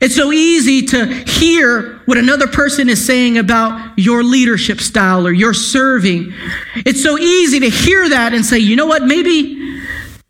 It's 0.00 0.14
so 0.14 0.30
easy 0.30 0.86
to 0.86 1.06
hear 1.06 2.00
what 2.04 2.18
another 2.18 2.46
person 2.46 2.88
is 2.88 3.04
saying 3.04 3.36
about 3.36 3.98
your 3.98 4.22
leadership 4.22 4.80
style 4.80 5.26
or 5.26 5.32
your 5.32 5.52
serving. 5.52 6.32
It's 6.76 7.02
so 7.02 7.18
easy 7.18 7.58
to 7.60 7.68
hear 7.68 8.08
that 8.08 8.32
and 8.32 8.46
say, 8.46 8.58
you 8.60 8.76
know 8.76 8.86
what, 8.86 9.02
maybe, 9.02 9.82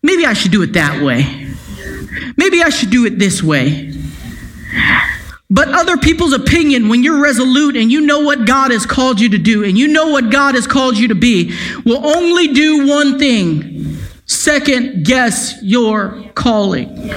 maybe 0.03 0.25
I 0.25 0.33
should 0.33 0.53
do 0.53 0.63
it 0.63 0.73
that 0.73 1.03
way. 1.03 1.48
Maybe 2.37 2.63
I 2.63 2.69
should 2.71 2.91
do 2.91 3.07
it 3.07 3.19
this 3.19 3.43
way. 3.43 3.93
But 5.51 5.69
other 5.69 5.97
people's 5.97 6.35
opinion, 6.35 6.89
when 6.89 7.03
you're 7.03 7.23
resolute 7.23 7.77
and 7.77 7.91
you 7.91 8.03
know 8.03 8.21
what 8.21 8.47
God 8.47 8.71
has 8.71 8.85
called 8.85 9.19
you 9.19 9.31
to 9.31 9.39
do 9.39 9.65
and 9.65 9.79
you 9.79 9.89
know 9.89 10.09
what 10.09 10.31
God 10.31 10.55
has 10.55 10.67
called 10.67 10.99
you 10.99 11.09
to 11.09 11.15
be, 11.15 11.57
will 11.87 12.07
only 12.07 12.49
do 12.49 12.87
one 12.87 13.19
thing 13.19 13.97
second 14.27 15.07
guess 15.07 15.55
your 15.63 16.23
calling. 16.35 17.11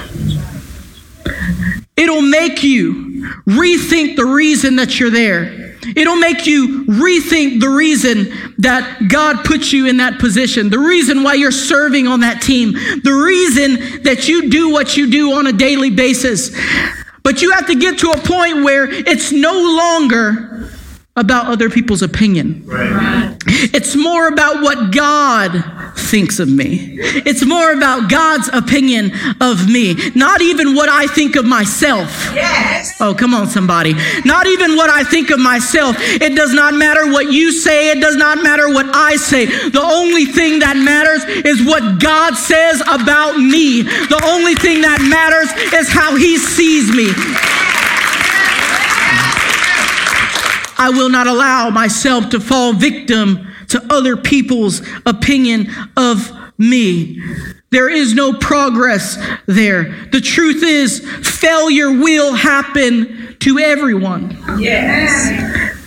It'll 1.94 2.22
make 2.22 2.62
you 2.62 3.30
rethink 3.46 4.16
the 4.16 4.24
reason 4.24 4.76
that 4.76 4.98
you're 4.98 5.10
there. 5.10 5.71
It'll 5.96 6.16
make 6.16 6.46
you 6.46 6.84
rethink 6.84 7.60
the 7.60 7.68
reason 7.68 8.54
that 8.58 9.08
God 9.08 9.44
put 9.44 9.72
you 9.72 9.88
in 9.88 9.96
that 9.96 10.20
position, 10.20 10.70
the 10.70 10.78
reason 10.78 11.22
why 11.22 11.34
you're 11.34 11.50
serving 11.50 12.06
on 12.06 12.20
that 12.20 12.40
team, 12.40 12.72
the 12.72 13.12
reason 13.12 14.02
that 14.04 14.28
you 14.28 14.48
do 14.48 14.70
what 14.70 14.96
you 14.96 15.10
do 15.10 15.32
on 15.32 15.46
a 15.46 15.52
daily 15.52 15.90
basis. 15.90 16.56
But 17.24 17.42
you 17.42 17.52
have 17.52 17.66
to 17.66 17.74
get 17.74 17.98
to 18.00 18.10
a 18.10 18.18
point 18.18 18.64
where 18.64 18.88
it's 18.88 19.32
no 19.32 19.52
longer 19.52 20.70
about 21.16 21.46
other 21.46 21.68
people's 21.68 22.02
opinion. 22.02 22.64
Right. 22.64 23.36
It's 23.46 23.94
more 23.94 24.28
about 24.28 24.62
what 24.62 24.94
God 24.94 25.52
thinks 26.12 26.38
of 26.38 26.48
me. 26.50 26.98
It's 27.24 27.42
more 27.42 27.72
about 27.72 28.10
God's 28.10 28.48
opinion 28.52 29.12
of 29.40 29.66
me, 29.66 29.96
not 30.14 30.42
even 30.42 30.74
what 30.74 30.90
I 30.90 31.06
think 31.06 31.36
of 31.36 31.46
myself. 31.46 32.10
Yes. 32.34 33.00
Oh, 33.00 33.14
come 33.14 33.32
on, 33.32 33.46
somebody. 33.46 33.94
Not 34.26 34.46
even 34.46 34.76
what 34.76 34.90
I 34.90 35.04
think 35.04 35.30
of 35.30 35.40
myself. 35.40 35.96
It 35.98 36.36
does 36.36 36.52
not 36.52 36.74
matter 36.74 37.10
what 37.10 37.32
you 37.32 37.50
say, 37.50 37.92
it 37.92 38.02
does 38.02 38.16
not 38.16 38.42
matter 38.42 38.68
what 38.68 38.94
I 38.94 39.16
say. 39.16 39.46
The 39.46 39.80
only 39.80 40.26
thing 40.26 40.58
that 40.58 40.76
matters 40.76 41.24
is 41.46 41.66
what 41.66 41.98
God 41.98 42.34
says 42.34 42.82
about 42.82 43.38
me. 43.38 43.80
The 43.80 44.20
only 44.22 44.54
thing 44.54 44.82
that 44.82 45.00
matters 45.00 45.48
is 45.72 45.88
how 45.88 46.14
He 46.14 46.36
sees 46.36 46.92
me. 46.94 47.08
I 50.76 50.90
will 50.90 51.08
not 51.08 51.26
allow 51.26 51.70
myself 51.70 52.28
to 52.30 52.38
fall 52.38 52.74
victim 52.74 53.51
to 53.72 53.84
other 53.90 54.16
people's 54.16 54.82
opinion 55.04 55.68
of 55.96 56.30
me. 56.58 57.20
There 57.70 57.88
is 57.88 58.14
no 58.14 58.34
progress 58.34 59.16
there. 59.46 60.08
The 60.12 60.20
truth 60.20 60.62
is, 60.62 61.00
failure 61.22 61.90
will 61.90 62.34
happen 62.34 63.36
to 63.40 63.58
everyone. 63.58 64.38
Yes. 64.58 65.78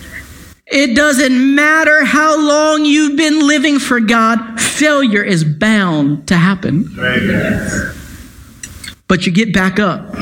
It 0.66 0.96
doesn't 0.96 1.54
matter 1.54 2.04
how 2.04 2.36
long 2.36 2.84
you've 2.84 3.16
been 3.16 3.46
living 3.46 3.78
for 3.78 4.00
God, 4.00 4.60
failure 4.60 5.22
is 5.22 5.44
bound 5.44 6.26
to 6.26 6.36
happen. 6.36 6.92
Right. 6.96 7.92
But 9.08 9.24
you 9.24 9.32
get 9.32 9.54
back 9.54 9.78
up 9.78 10.16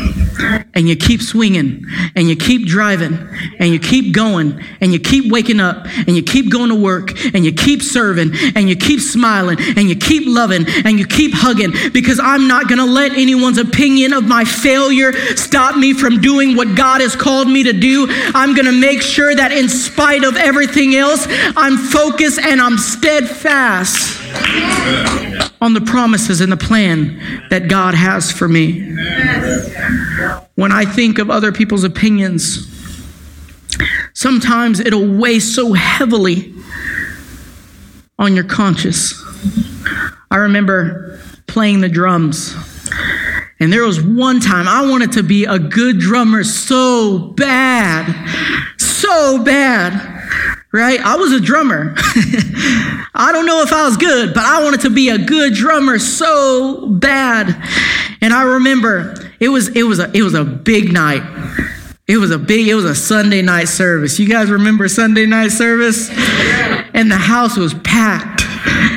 and 0.74 0.86
you 0.86 0.94
keep 0.94 1.22
swinging 1.22 1.86
and 2.14 2.28
you 2.28 2.36
keep 2.36 2.66
driving 2.66 3.18
and 3.58 3.72
you 3.72 3.78
keep 3.78 4.14
going 4.14 4.62
and 4.80 4.92
you 4.92 4.98
keep 4.98 5.32
waking 5.32 5.58
up 5.58 5.86
and 6.06 6.14
you 6.14 6.22
keep 6.22 6.52
going 6.52 6.68
to 6.68 6.74
work 6.74 7.12
and 7.34 7.46
you 7.46 7.52
keep 7.52 7.80
serving 7.80 8.32
and 8.54 8.68
you 8.68 8.76
keep 8.76 9.00
smiling 9.00 9.56
and 9.58 9.88
you 9.88 9.96
keep 9.96 10.24
loving 10.26 10.66
and 10.84 10.98
you 10.98 11.06
keep 11.06 11.32
hugging 11.32 11.72
because 11.94 12.20
I'm 12.20 12.46
not 12.46 12.68
going 12.68 12.78
to 12.78 12.84
let 12.84 13.12
anyone's 13.12 13.56
opinion 13.56 14.12
of 14.12 14.28
my 14.28 14.44
failure 14.44 15.12
stop 15.34 15.76
me 15.78 15.94
from 15.94 16.20
doing 16.20 16.54
what 16.54 16.76
God 16.76 17.00
has 17.00 17.16
called 17.16 17.48
me 17.48 17.62
to 17.62 17.72
do. 17.72 18.06
I'm 18.34 18.54
going 18.54 18.66
to 18.66 18.78
make 18.78 19.00
sure 19.00 19.34
that 19.34 19.50
in 19.50 19.70
spite 19.70 20.24
of 20.24 20.36
everything 20.36 20.94
else, 20.94 21.26
I'm 21.56 21.78
focused 21.78 22.38
and 22.38 22.60
I'm 22.60 22.76
steadfast 22.76 24.23
on 25.60 25.72
the 25.72 25.80
promises 25.80 26.40
and 26.40 26.52
the 26.52 26.56
plan 26.56 27.42
that 27.50 27.68
God 27.68 27.94
has 27.94 28.30
for 28.30 28.48
me. 28.48 28.94
When 30.56 30.72
I 30.72 30.84
think 30.84 31.18
of 31.18 31.30
other 31.30 31.52
people's 31.52 31.84
opinions, 31.84 32.68
sometimes 34.12 34.80
it'll 34.80 35.16
weigh 35.16 35.40
so 35.40 35.72
heavily 35.72 36.54
on 38.18 38.34
your 38.34 38.44
conscience. 38.44 39.14
I 40.30 40.36
remember 40.36 41.20
playing 41.46 41.80
the 41.80 41.88
drums. 41.88 42.54
And 43.60 43.72
there 43.72 43.84
was 43.84 44.02
one 44.02 44.40
time 44.40 44.68
I 44.68 44.88
wanted 44.88 45.12
to 45.12 45.22
be 45.22 45.44
a 45.44 45.58
good 45.58 45.98
drummer 45.98 46.44
so 46.44 47.18
bad, 47.18 48.06
so 48.78 49.42
bad. 49.42 50.13
Right? 50.74 50.98
I 51.00 51.14
was 51.14 51.32
a 51.32 51.40
drummer. 51.40 51.94
I 51.96 53.30
don't 53.32 53.46
know 53.46 53.62
if 53.62 53.72
I 53.72 53.86
was 53.86 53.96
good, 53.96 54.34
but 54.34 54.42
I 54.42 54.62
wanted 54.64 54.80
to 54.80 54.90
be 54.90 55.08
a 55.08 55.18
good 55.18 55.54
drummer 55.54 56.00
so 56.00 56.88
bad. 56.88 57.54
And 58.20 58.34
I 58.34 58.42
remember 58.42 59.14
it 59.38 59.50
was 59.50 59.68
it 59.68 59.84
was 59.84 60.00
a 60.00 60.10
it 60.12 60.22
was 60.22 60.34
a 60.34 60.44
big 60.44 60.92
night. 60.92 61.22
It 62.08 62.18
was 62.18 62.32
a 62.32 62.38
big 62.38 62.66
it 62.66 62.74
was 62.74 62.84
a 62.84 62.94
Sunday 62.94 63.40
night 63.40 63.68
service. 63.68 64.18
You 64.18 64.28
guys 64.28 64.50
remember 64.50 64.88
Sunday 64.88 65.26
night 65.26 65.52
service? 65.52 66.10
And 66.10 67.10
the 67.10 67.18
house 67.18 67.56
was 67.56 67.72
packed. 67.74 68.33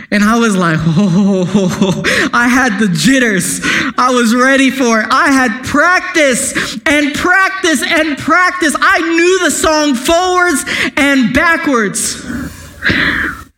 And 0.10 0.24
I 0.24 0.40
was 0.40 0.56
like, 0.56 0.80
oh, 0.82 2.02
I 2.34 2.48
had 2.48 2.80
the 2.80 2.88
jitters. 2.88 3.60
I 3.98 4.12
was 4.12 4.34
ready 4.34 4.72
for 4.72 5.02
it. 5.02 5.08
I 5.12 5.32
had 5.32 5.66
practice 5.66 6.78
and 6.86 7.14
practice 7.14 7.84
and 7.84 8.18
practice. 8.18 8.74
I 8.80 9.02
knew 9.02 9.40
the 9.44 9.52
song 9.52 9.96
forwards 9.96 10.64
and 10.96 11.34
backwards. 11.34 12.24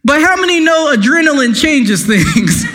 But 0.03 0.21
how 0.21 0.37
many 0.37 0.59
know 0.59 0.91
adrenaline 0.95 1.59
changes 1.59 2.07
things? 2.07 2.63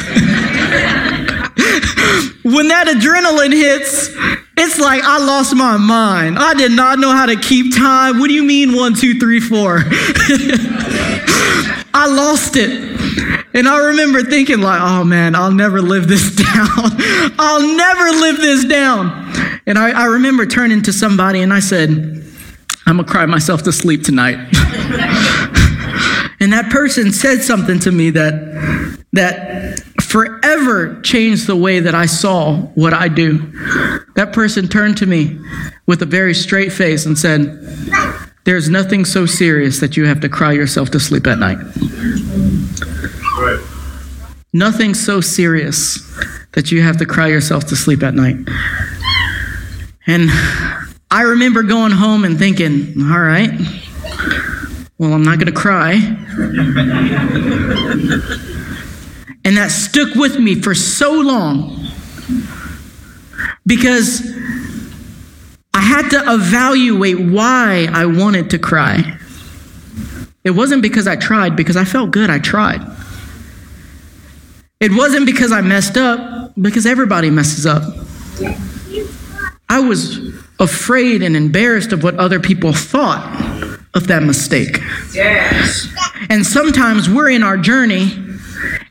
when 2.44 2.68
that 2.68 2.86
adrenaline 2.86 3.52
hits, 3.52 4.10
it's 4.56 4.78
like 4.78 5.02
I 5.02 5.18
lost 5.18 5.56
my 5.56 5.76
mind. 5.76 6.38
I 6.38 6.54
did 6.54 6.70
not 6.72 7.00
know 7.00 7.10
how 7.10 7.26
to 7.26 7.36
keep 7.36 7.76
time. 7.76 8.20
What 8.20 8.28
do 8.28 8.34
you 8.34 8.44
mean, 8.44 8.76
one, 8.76 8.94
two, 8.94 9.18
three, 9.18 9.40
four? 9.40 9.78
I 11.94 12.06
lost 12.06 12.56
it. 12.56 12.70
And 13.54 13.68
I 13.68 13.86
remember 13.86 14.22
thinking, 14.22 14.60
like, 14.60 14.80
oh 14.82 15.04
man, 15.04 15.36
I'll 15.36 15.52
never 15.52 15.80
live 15.80 16.08
this 16.08 16.34
down. 16.36 16.68
I'll 17.38 17.76
never 17.76 18.10
live 18.10 18.38
this 18.38 18.64
down. 18.64 19.32
And 19.66 19.78
I, 19.78 20.02
I 20.02 20.04
remember 20.06 20.44
turning 20.44 20.82
to 20.82 20.92
somebody 20.92 21.40
and 21.40 21.52
I 21.52 21.60
said, 21.60 21.90
I'm 22.86 22.96
gonna 22.96 23.08
cry 23.08 23.26
myself 23.26 23.62
to 23.62 23.72
sleep 23.72 24.02
tonight. 24.02 24.34
and 26.40 26.52
that 26.52 26.68
person 26.70 27.12
said 27.12 27.42
something 27.42 27.78
to 27.80 27.92
me 27.92 28.10
that 28.10 29.04
that 29.12 29.80
forever 30.02 31.00
changed 31.02 31.46
the 31.46 31.56
way 31.56 31.78
that 31.78 31.94
I 31.94 32.06
saw 32.06 32.56
what 32.74 32.92
I 32.92 33.08
do. 33.08 33.38
That 34.16 34.32
person 34.32 34.68
turned 34.68 34.96
to 34.98 35.06
me 35.06 35.38
with 35.86 36.02
a 36.02 36.06
very 36.06 36.34
straight 36.34 36.72
face 36.72 37.06
and 37.06 37.16
said, 37.16 37.60
There's 38.44 38.68
nothing 38.68 39.04
so 39.06 39.24
serious 39.26 39.80
that 39.80 39.96
you 39.96 40.04
have 40.06 40.20
to 40.20 40.28
cry 40.28 40.52
yourself 40.52 40.90
to 40.90 41.00
sleep 41.00 41.26
at 41.26 41.38
night. 41.38 41.58
Right. 43.38 43.60
Nothing 44.52 44.94
so 44.94 45.20
serious 45.20 45.98
that 46.52 46.70
you 46.70 46.82
have 46.82 46.98
to 46.98 47.06
cry 47.06 47.28
yourself 47.28 47.64
to 47.68 47.76
sleep 47.76 48.02
at 48.02 48.14
night. 48.14 48.36
And 50.06 50.28
I 51.10 51.22
remember 51.22 51.62
going 51.62 51.92
home 51.92 52.24
and 52.24 52.38
thinking, 52.38 52.94
all 53.10 53.18
right, 53.18 53.50
well, 54.98 55.14
I'm 55.14 55.22
not 55.22 55.38
going 55.38 55.46
to 55.46 55.52
cry. 55.52 55.94
and 59.44 59.56
that 59.56 59.70
stuck 59.70 60.14
with 60.14 60.38
me 60.38 60.60
for 60.60 60.74
so 60.74 61.12
long 61.12 61.88
because 63.66 64.22
had 65.94 66.08
to 66.10 66.24
evaluate 66.26 67.20
why 67.20 67.86
I 67.92 68.04
wanted 68.06 68.50
to 68.50 68.58
cry. 68.58 69.16
It 70.42 70.50
wasn't 70.50 70.82
because 70.82 71.06
I 71.06 71.14
tried, 71.14 71.54
because 71.54 71.76
I 71.76 71.84
felt 71.84 72.10
good, 72.10 72.30
I 72.30 72.40
tried. 72.40 72.82
It 74.80 74.90
wasn't 74.90 75.24
because 75.24 75.52
I 75.52 75.60
messed 75.60 75.96
up, 75.96 76.52
because 76.60 76.84
everybody 76.84 77.30
messes 77.30 77.64
up. 77.64 77.84
I 79.68 79.78
was 79.78 80.18
afraid 80.58 81.22
and 81.22 81.36
embarrassed 81.36 81.92
of 81.92 82.02
what 82.02 82.16
other 82.16 82.40
people 82.40 82.72
thought 82.72 83.22
of 83.94 84.08
that 84.08 84.24
mistake. 84.24 84.80
Yes. 85.12 85.86
And 86.28 86.44
sometimes 86.44 87.08
we're 87.08 87.30
in 87.30 87.44
our 87.44 87.56
journey 87.56 88.23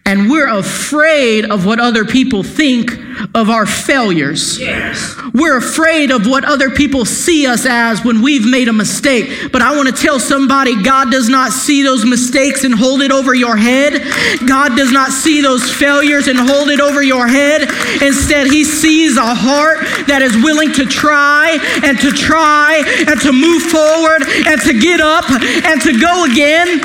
and 0.06 0.30
we're 0.30 0.50
afraid 0.50 1.50
of 1.50 1.66
what 1.66 1.80
other 1.80 2.04
people 2.04 2.44
think 2.44 2.92
of 3.34 3.50
our 3.50 3.66
failures. 3.66 4.60
Yes. 4.60 5.16
We're 5.34 5.58
afraid 5.58 6.12
of 6.12 6.28
what 6.28 6.44
other 6.44 6.70
people 6.70 7.06
see 7.06 7.48
us 7.48 7.66
as 7.66 8.04
when 8.04 8.22
we've 8.22 8.46
made 8.46 8.68
a 8.68 8.74
mistake. 8.74 9.52
But 9.52 9.62
I 9.62 9.76
want 9.76 9.88
to 9.88 9.96
tell 9.96 10.20
somebody 10.20 10.84
God 10.84 11.10
does 11.10 11.30
not 11.30 11.54
see 11.54 11.84
those 11.84 12.06
mistakes 12.06 12.66
and 12.66 12.76
hold 12.76 13.02
it 13.02 13.12
over 13.12 13.34
your 13.34 13.56
head. 13.56 14.02
God 14.46 14.76
does 14.76 14.92
not 14.92 15.12
see 15.12 15.42
those 15.42 15.74
failures 15.74 16.28
and 16.28 16.38
hold 16.38 16.70
it 16.70 16.82
over 16.82 17.02
your 17.02 17.28
head. 17.28 17.62
Instead, 18.02 18.48
He 18.48 18.66
sees 18.66 19.16
a 19.16 19.34
heart 19.34 19.80
that 20.08 20.22
is 20.22 20.36
willing 20.44 20.74
to 20.74 20.86
try 20.86 21.58
and 21.84 21.98
to 22.00 22.12
try 22.12 22.84
and 23.08 23.22
to 23.22 23.32
move 23.32 23.64
forward 23.64 24.24
and 24.48 24.60
to 24.62 24.74
get 24.78 25.00
up 25.00 25.30
and 25.32 25.82
to 25.82 25.98
go 25.98 26.26
again. 26.26 26.82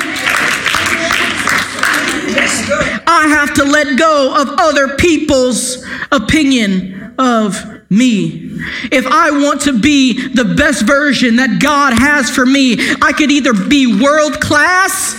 I 3.07 3.27
have 3.29 3.53
to 3.55 3.63
let 3.63 3.97
go 3.97 4.35
of 4.39 4.49
other 4.59 4.95
people's 4.95 5.85
opinion 6.11 7.13
of 7.17 7.55
me. 7.89 8.49
If 8.91 9.05
I 9.07 9.31
want 9.31 9.61
to 9.61 9.79
be 9.79 10.29
the 10.33 10.45
best 10.45 10.85
version 10.85 11.37
that 11.37 11.61
God 11.61 11.93
has 11.93 12.29
for 12.29 12.45
me, 12.45 12.77
I 13.01 13.13
could 13.13 13.31
either 13.31 13.53
be 13.53 14.01
world 14.01 14.39
class 14.39 15.15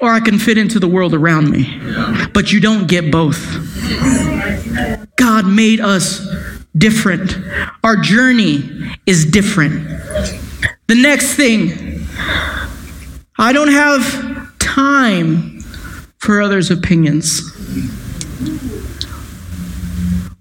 or 0.00 0.10
I 0.10 0.20
can 0.20 0.38
fit 0.38 0.58
into 0.58 0.78
the 0.78 0.88
world 0.88 1.14
around 1.14 1.50
me. 1.50 1.80
But 2.32 2.52
you 2.52 2.60
don't 2.60 2.86
get 2.86 3.10
both. 3.10 3.40
God 5.16 5.46
made 5.46 5.80
us 5.80 6.26
different. 6.76 7.36
Our 7.82 7.96
journey 7.96 8.90
is 9.06 9.24
different. 9.24 9.88
The 10.86 10.94
next 10.94 11.34
thing, 11.34 12.06
I 13.38 13.52
don't 13.52 13.72
have 13.72 14.58
time 14.58 15.55
for 16.18 16.40
others' 16.40 16.70
opinions. 16.70 17.40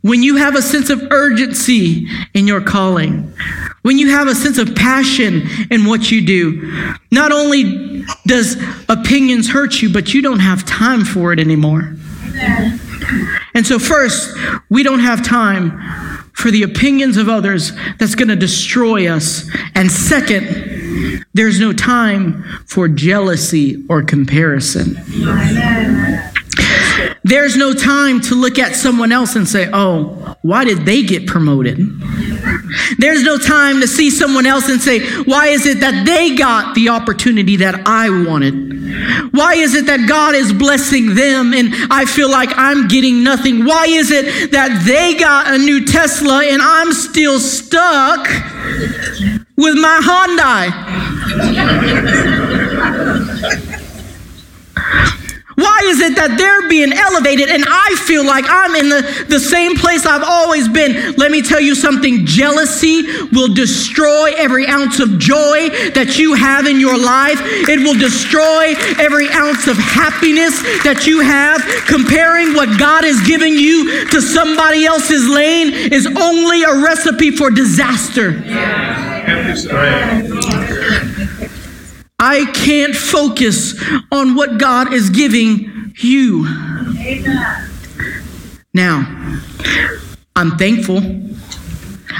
When 0.01 0.21
you 0.21 0.35
have 0.35 0.55
a 0.55 0.61
sense 0.61 0.89
of 0.89 1.01
urgency 1.11 2.07
in 2.33 2.47
your 2.47 2.61
calling, 2.61 3.33
when 3.81 3.97
you 3.97 4.09
have 4.11 4.27
a 4.27 4.35
sense 4.35 4.57
of 4.57 4.75
passion 4.75 5.47
in 5.71 5.85
what 5.85 6.11
you 6.11 6.25
do, 6.25 6.71
not 7.11 7.31
only 7.31 8.03
does 8.27 8.55
opinions 8.87 9.49
hurt 9.49 9.81
you, 9.81 9.91
but 9.91 10.13
you 10.13 10.21
don't 10.21 10.39
have 10.39 10.65
time 10.65 11.03
for 11.05 11.33
it 11.33 11.39
anymore. 11.39 11.95
And 13.53 13.65
so, 13.65 13.79
first, 13.79 14.35
we 14.69 14.83
don't 14.83 14.99
have 14.99 15.23
time 15.23 15.71
for 16.35 16.51
the 16.51 16.63
opinions 16.63 17.17
of 17.17 17.29
others 17.29 17.71
that's 17.97 18.13
going 18.13 18.27
to 18.27 18.35
destroy 18.35 19.09
us. 19.09 19.49
And 19.73 19.91
second, 19.91 21.25
there's 21.33 21.59
no 21.59 21.73
time 21.73 22.43
for 22.67 22.87
jealousy 22.87 23.83
or 23.89 24.03
comparison. 24.03 24.95
There's 27.23 27.57
no 27.57 27.73
time 27.73 28.21
to 28.21 28.35
look 28.35 28.59
at 28.59 28.75
someone 28.75 29.11
else 29.11 29.35
and 29.35 29.47
say, 29.47 29.69
oh, 29.73 30.35
why 30.41 30.63
did 30.63 30.85
they 30.85 31.03
get 31.03 31.27
promoted? 31.27 31.77
There's 32.97 33.23
no 33.23 33.37
time 33.37 33.81
to 33.81 33.87
see 33.87 34.09
someone 34.09 34.45
else 34.45 34.69
and 34.69 34.81
say, 34.81 34.99
why 35.23 35.47
is 35.47 35.65
it 35.65 35.79
that 35.79 36.05
they 36.05 36.35
got 36.35 36.75
the 36.75 36.89
opportunity 36.89 37.55
that 37.57 37.87
I 37.87 38.09
wanted? 38.09 39.33
Why 39.33 39.55
is 39.55 39.73
it 39.73 39.87
that 39.87 40.07
God 40.07 40.35
is 40.35 40.53
blessing 40.53 41.15
them 41.15 41.53
and 41.53 41.73
I 41.91 42.05
feel 42.05 42.29
like 42.29 42.49
I'm 42.55 42.87
getting 42.87 43.23
nothing? 43.23 43.65
Why 43.65 43.85
is 43.87 44.11
it 44.11 44.51
that 44.51 44.83
they 44.85 45.17
got 45.19 45.53
a 45.53 45.57
new 45.57 45.85
Tesla 45.85 46.45
and 46.45 46.61
I'm 46.61 46.93
still 46.93 47.39
stuck 47.39 48.27
with 49.57 49.75
my 49.75 49.99
Hyundai? 50.03 50.71
Why 55.55 55.81
is 55.85 56.01
it 56.01 56.14
that 56.25 56.37
they're 56.37 56.67
being 56.67 56.91
elevated 56.91 57.49
and 57.49 57.63
I 57.67 57.95
feel 58.05 58.25
like 58.25 58.45
I'm 58.47 58.75
in 58.75 58.89
the, 58.89 59.25
the 59.29 59.39
same 59.39 59.75
place 59.75 60.05
I've 60.05 60.23
always 60.23 60.67
been? 60.67 61.13
Let 61.17 61.31
me 61.31 61.41
tell 61.41 61.61
you 61.61 61.75
something 61.75 62.25
jealousy 62.25 63.05
will 63.31 63.53
destroy 63.53 64.33
every 64.37 64.65
ounce 64.67 64.99
of 64.99 65.19
joy 65.19 65.69
that 65.93 66.17
you 66.17 66.33
have 66.33 66.65
in 66.65 66.79
your 66.79 66.97
life, 66.97 67.39
it 67.69 67.79
will 67.79 67.97
destroy 67.97 68.73
every 68.97 69.29
ounce 69.29 69.67
of 69.67 69.77
happiness 69.77 70.61
that 70.83 71.05
you 71.05 71.21
have. 71.21 71.61
Comparing 71.85 72.53
what 72.53 72.79
God 72.79 73.05
is 73.05 73.21
giving 73.21 73.53
you 73.53 74.05
to 74.09 74.21
somebody 74.21 74.85
else's 74.85 75.27
lane 75.27 75.73
is 75.73 76.07
only 76.07 76.63
a 76.63 76.81
recipe 76.81 77.31
for 77.31 77.51
disaster. 77.51 78.41
I 82.17 82.45
can't 82.53 82.95
focus 82.95 83.79
on 84.11 84.35
what 84.35 84.57
God 84.57 84.93
is 84.93 85.09
giving 85.09 85.74
you. 86.03 86.45
Amen. 86.99 87.69
Now, 88.73 89.41
I'm 90.35 90.57
thankful. 90.57 91.24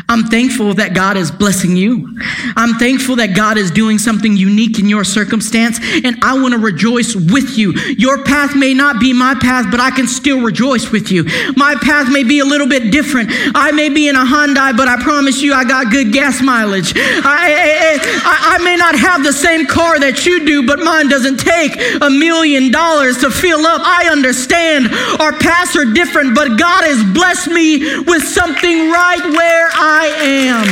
I'm 0.07 0.25
thankful 0.25 0.75
that 0.75 0.93
God 0.93 1.17
is 1.17 1.31
blessing 1.31 1.75
you. 1.75 2.19
I'm 2.55 2.75
thankful 2.75 3.15
that 3.17 3.35
God 3.35 3.57
is 3.57 3.71
doing 3.71 3.97
something 3.97 4.37
unique 4.37 4.77
in 4.77 4.87
your 4.87 5.03
circumstance, 5.03 5.79
and 6.03 6.17
I 6.21 6.39
want 6.39 6.53
to 6.53 6.59
rejoice 6.59 7.15
with 7.15 7.57
you. 7.57 7.73
Your 7.97 8.23
path 8.23 8.55
may 8.55 8.73
not 8.73 8.99
be 8.99 9.13
my 9.13 9.33
path, 9.35 9.71
but 9.71 9.79
I 9.79 9.89
can 9.89 10.07
still 10.07 10.41
rejoice 10.41 10.91
with 10.91 11.11
you. 11.11 11.23
My 11.57 11.75
path 11.81 12.11
may 12.11 12.23
be 12.23 12.39
a 12.39 12.45
little 12.45 12.67
bit 12.67 12.91
different. 12.91 13.29
I 13.55 13.71
may 13.71 13.89
be 13.89 14.07
in 14.07 14.15
a 14.15 14.25
Hyundai, 14.25 14.77
but 14.77 14.87
I 14.87 15.01
promise 15.01 15.41
you 15.41 15.53
I 15.53 15.63
got 15.63 15.91
good 15.91 16.13
gas 16.13 16.41
mileage. 16.41 16.93
I, 16.95 17.97
I, 18.23 18.57
I 18.59 18.63
may 18.63 18.75
not 18.75 18.95
have 18.95 19.23
the 19.23 19.33
same 19.33 19.65
car 19.65 19.99
that 19.99 20.25
you 20.25 20.45
do, 20.45 20.67
but 20.67 20.79
mine 20.79 21.09
doesn't 21.09 21.37
take 21.37 21.73
a 22.01 22.09
million 22.09 22.71
dollars 22.71 23.17
to 23.19 23.31
fill 23.31 23.65
up. 23.65 23.81
I 23.83 24.09
understand 24.11 24.87
our 25.19 25.33
paths 25.39 25.75
are 25.75 25.85
different, 25.85 26.35
but 26.35 26.59
God 26.59 26.83
has 26.85 27.01
blessed 27.13 27.49
me 27.49 28.01
with 28.03 28.23
something 28.23 28.91
right 28.91 29.23
where 29.33 29.69
I 29.73 29.94
am. 30.03 30.65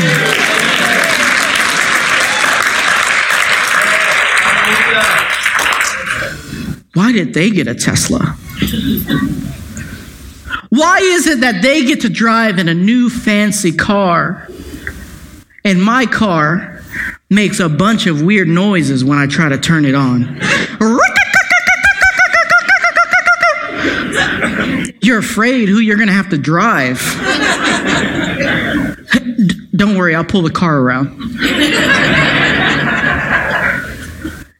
Why 6.94 7.12
did 7.12 7.34
they 7.34 7.50
get 7.50 7.68
a 7.68 7.76
Tesla? 7.76 8.38
Why 10.70 10.98
is 11.00 11.28
it 11.28 11.42
that 11.42 11.62
they 11.62 11.86
get 11.86 12.02
to 12.02 12.10
drive 12.10 12.60
in 12.60 12.68
a 12.68 12.74
new 12.74 13.10
fancy 13.10 13.72
car 13.72 14.48
and 15.64 15.82
my 15.82 16.06
car 16.06 16.82
makes 17.30 17.60
a 17.60 17.70
bunch 17.70 18.06
of 18.08 18.22
weird 18.22 18.48
noises 18.48 19.04
when 19.04 19.18
I 19.18 19.28
try 19.28 19.50
to 19.50 19.58
turn 19.58 19.86
it 19.86 19.96
on? 19.96 20.40
You're 25.02 25.20
afraid 25.20 25.68
who 25.68 25.80
you're 25.80 25.98
going 25.98 26.08
to 26.08 26.14
have 26.14 26.30
to 26.30 26.38
drive. 26.38 27.02
Don't 29.84 29.98
worry, 29.98 30.16
I'll 30.16 30.24
pull 30.24 30.44
the 30.44 30.50
car 30.50 30.80
around. 30.80 31.10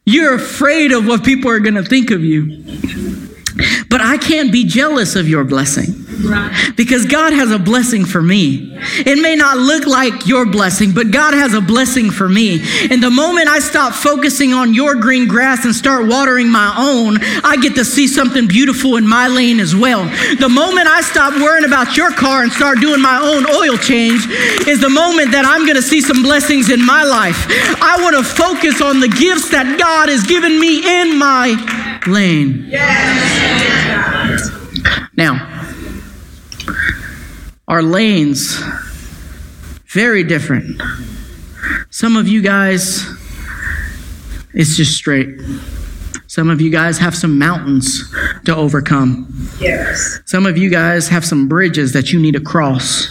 You're 0.04 0.34
afraid 0.34 0.92
of 0.92 1.06
what 1.06 1.24
people 1.24 1.50
are 1.50 1.60
going 1.60 1.76
to 1.76 1.82
think 1.82 2.10
of 2.10 2.22
you. 2.22 2.62
But 3.88 4.02
I 4.02 4.18
can't 4.18 4.52
be 4.52 4.66
jealous 4.66 5.16
of 5.16 5.26
your 5.26 5.44
blessing 5.44 6.03
because 6.76 7.06
God 7.06 7.32
has 7.32 7.50
a 7.50 7.58
blessing 7.58 8.04
for 8.04 8.22
me. 8.22 8.76
It 9.06 9.20
may 9.20 9.36
not 9.36 9.56
look 9.56 9.86
like 9.86 10.26
your 10.26 10.46
blessing, 10.46 10.92
but 10.92 11.10
God 11.10 11.34
has 11.34 11.54
a 11.54 11.60
blessing 11.60 12.10
for 12.10 12.28
me. 12.28 12.62
And 12.90 13.02
the 13.02 13.10
moment 13.10 13.48
I 13.48 13.58
stop 13.58 13.92
focusing 13.92 14.52
on 14.52 14.74
your 14.74 14.94
green 14.94 15.28
grass 15.28 15.64
and 15.64 15.74
start 15.74 16.06
watering 16.06 16.50
my 16.50 16.74
own, 16.76 17.18
I 17.44 17.56
get 17.56 17.74
to 17.76 17.84
see 17.84 18.06
something 18.06 18.46
beautiful 18.46 18.96
in 18.96 19.06
my 19.06 19.28
lane 19.28 19.60
as 19.60 19.74
well. 19.74 20.04
The 20.38 20.48
moment 20.48 20.88
I 20.88 21.00
stop 21.00 21.34
worrying 21.34 21.64
about 21.64 21.96
your 21.96 22.10
car 22.12 22.42
and 22.42 22.52
start 22.52 22.80
doing 22.80 23.00
my 23.00 23.18
own 23.18 23.46
oil 23.46 23.76
change 23.76 24.26
is 24.66 24.80
the 24.80 24.90
moment 24.90 25.32
that 25.32 25.44
I'm 25.46 25.64
going 25.64 25.76
to 25.76 25.82
see 25.82 26.00
some 26.00 26.22
blessings 26.22 26.70
in 26.70 26.84
my 26.84 27.02
life. 27.04 27.46
I 27.80 27.98
want 28.02 28.16
to 28.16 28.24
focus 28.24 28.80
on 28.80 29.00
the 29.00 29.08
gifts 29.08 29.50
that 29.50 29.78
God 29.78 30.08
has 30.08 30.24
given 30.24 30.58
me 30.58 30.78
in 31.00 31.18
my 31.18 31.54
lane. 32.06 32.70
Now, 35.16 35.53
our 37.68 37.82
lanes 37.82 38.60
very 39.86 40.24
different. 40.24 40.80
Some 41.90 42.16
of 42.16 42.28
you 42.28 42.42
guys 42.42 43.06
it's 44.54 44.76
just 44.76 44.96
straight. 44.96 45.40
Some 46.28 46.48
of 46.48 46.60
you 46.60 46.70
guys 46.70 46.98
have 46.98 47.14
some 47.16 47.38
mountains 47.38 48.12
to 48.44 48.54
overcome. 48.54 49.50
Yes. 49.60 50.20
Some 50.26 50.46
of 50.46 50.56
you 50.56 50.70
guys 50.70 51.08
have 51.08 51.24
some 51.24 51.48
bridges 51.48 51.92
that 51.92 52.12
you 52.12 52.20
need 52.20 52.32
to 52.32 52.40
cross. 52.40 53.10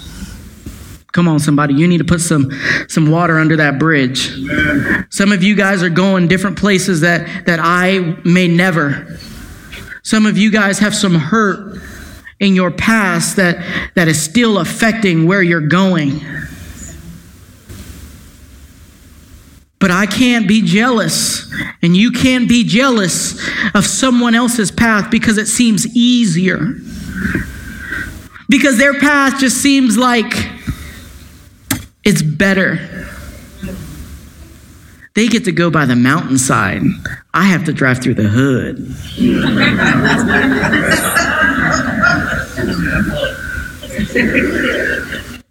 Come 1.11 1.27
on, 1.27 1.39
somebody. 1.39 1.73
You 1.73 1.87
need 1.87 1.99
to 1.99 2.05
put 2.05 2.21
some, 2.21 2.51
some 2.87 3.11
water 3.11 3.39
under 3.39 3.55
that 3.57 3.77
bridge. 3.77 4.31
Some 5.09 5.31
of 5.31 5.43
you 5.43 5.55
guys 5.55 5.83
are 5.83 5.89
going 5.89 6.27
different 6.27 6.57
places 6.57 7.01
that, 7.01 7.45
that 7.45 7.59
I 7.61 8.17
may 8.25 8.47
never. 8.47 9.19
Some 10.01 10.25
of 10.25 10.37
you 10.37 10.49
guys 10.49 10.79
have 10.79 10.95
some 10.95 11.15
hurt 11.15 11.81
in 12.43 12.55
your 12.55 12.71
past 12.71 13.37
that, 13.37 13.55
that 13.95 14.09
is 14.09 14.21
still 14.21 14.59
affecting 14.59 15.25
where 15.25 15.41
you're 15.41 15.61
going. 15.61 16.19
But 19.79 19.91
I 19.91 20.05
can't 20.05 20.45
be 20.45 20.61
jealous, 20.61 21.49
and 21.81 21.95
you 21.95 22.11
can't 22.11 22.49
be 22.49 22.65
jealous 22.65 23.41
of 23.73 23.85
someone 23.85 24.35
else's 24.35 24.71
path 24.71 25.09
because 25.09 25.37
it 25.37 25.47
seems 25.47 25.87
easier. 25.95 26.73
Because 28.49 28.77
their 28.77 28.99
path 28.99 29.39
just 29.39 29.61
seems 29.61 29.97
like 29.97 30.33
it's 32.03 32.21
better. 32.21 33.07
They 35.15 35.27
get 35.27 35.45
to 35.45 35.53
go 35.53 35.69
by 35.69 35.85
the 35.85 35.95
mountainside. 35.95 36.81
I 37.33 37.45
have 37.45 37.63
to 37.65 37.73
drive 37.73 38.01
through 38.01 38.15
the 38.15 38.27
hood. 38.27 38.93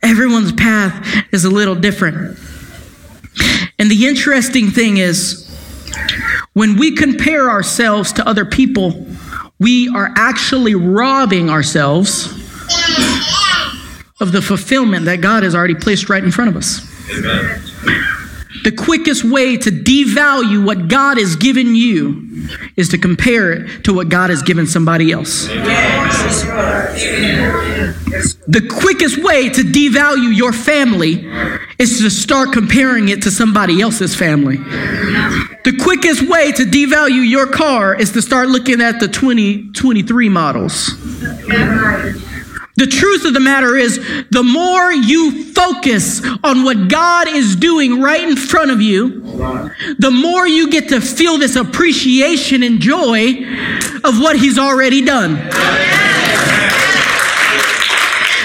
Everyone's 0.03 0.53
path 0.53 1.25
is 1.33 1.45
a 1.45 1.51
little 1.51 1.75
different. 1.75 2.39
And 3.79 3.91
the 3.91 4.07
interesting 4.07 4.71
thing 4.71 4.99
is, 4.99 5.49
when 6.53 6.77
we 6.77 6.95
compare 6.95 7.51
ourselves 7.51 8.13
to 8.15 8.29
other 8.29 8.45
people, 8.45 9.07
we 9.59 9.89
are 9.89 10.13
actually 10.17 10.75
robbing 10.75 11.49
ourselves 11.51 12.27
of 14.21 14.33
the 14.33 14.43
fulfillment 14.43 15.05
that 15.07 15.21
God 15.21 15.43
has 15.43 15.55
already 15.55 15.75
placed 15.75 16.09
right 16.09 16.23
in 16.23 16.31
front 16.31 16.51
of 16.51 16.57
us. 16.57 16.81
The 18.65 18.73
quickest 18.73 19.25
way 19.25 19.57
to 19.57 19.71
devalue 19.71 20.65
what 20.65 20.89
God 20.89 21.19
has 21.19 21.37
given 21.37 21.75
you 21.75 22.49
is 22.77 22.89
to 22.91 22.99
compare 22.99 23.53
it 23.53 23.85
to 23.85 23.95
what 23.95 24.09
God 24.09 24.31
has 24.31 24.43
given 24.43 24.67
somebody 24.67 25.13
else. 25.13 25.47
The 28.47 28.69
quickest 28.71 29.23
way 29.23 29.49
to 29.49 29.63
devalue 29.63 30.35
your 30.37 30.53
family 30.53 31.27
is 31.79 31.99
to 31.99 32.11
start 32.11 32.53
comparing 32.53 33.09
it 33.09 33.23
to 33.23 33.31
somebody 33.31 33.81
else's 33.81 34.15
family. 34.15 34.59
The 35.65 35.79
quickest 35.81 36.29
way 36.29 36.53
to 36.53 36.65
devalue 36.65 37.29
your 37.29 37.47
car 37.47 37.95
is 37.95 38.13
to 38.13 38.23
start 38.23 38.49
looking 38.49 38.81
at 38.81 39.01
the 39.01 39.09
2023 39.09 40.29
models. 40.29 40.91
The 42.75 42.87
truth 42.87 43.27
of 43.27 43.35
the 43.35 43.41
matter 43.41 43.77
is, 43.77 43.99
the 44.31 44.43
more 44.43 44.91
you 44.91 45.53
focus 45.53 46.23
on 46.43 46.65
what 46.65 46.89
God 46.89 47.29
is 47.29 47.55
doing 47.55 48.01
right 48.01 48.23
in 48.23 48.35
front 48.35 48.71
of 48.71 48.81
you, 48.81 49.21
the 49.99 50.11
more 50.11 50.47
you 50.47 50.71
get 50.71 50.89
to 50.89 51.01
feel 51.01 51.37
this 51.39 51.55
appreciation 51.55 52.63
and 52.63 52.81
joy 52.81 53.45
of 54.05 54.19
what 54.21 54.37
He's 54.37 54.59
already 54.59 55.05
done. 55.05 55.35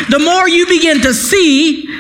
The 0.10 0.20
more 0.20 0.48
you 0.48 0.68
begin 0.68 1.02
to 1.02 1.14
see 1.14 1.97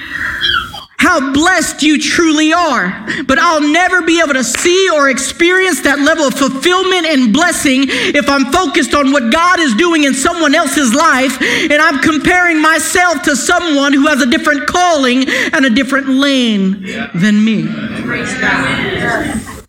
how 1.08 1.32
blessed 1.32 1.82
you 1.84 1.98
truly 1.98 2.52
are. 2.52 2.92
But 3.26 3.40
I'll 3.40 3.66
never 3.72 4.02
be 4.02 4.20
able 4.20 4.34
to 4.34 4.44
see 4.44 4.90
or 4.94 5.10
experience 5.10 5.82
that 5.84 6.00
level 6.00 6.26
of 6.26 6.34
fulfillment 6.34 7.06
and 7.06 7.32
blessing 7.32 7.86
if 7.88 8.30
I'm 8.30 8.52
focused 8.52 8.94
on 8.94 9.14
what 9.14 9.32
God 9.32 9.62
is 9.62 9.74
doing 9.76 10.04
in 10.04 10.14
someone 10.14 10.54
else's 10.54 10.94
life 10.94 11.42
and 11.42 11.82
I'm 11.82 12.00
comparing 12.00 12.62
myself 12.62 13.24
to 13.24 13.38
someone 13.38 13.94
who 13.94 14.08
has 14.08 14.22
a 14.22 14.30
different 14.30 14.68
calling 14.68 15.24
and 15.54 15.66
a 15.66 15.70
different 15.70 16.10
lane 16.10 16.84
than 17.16 17.44
me. 17.44 17.64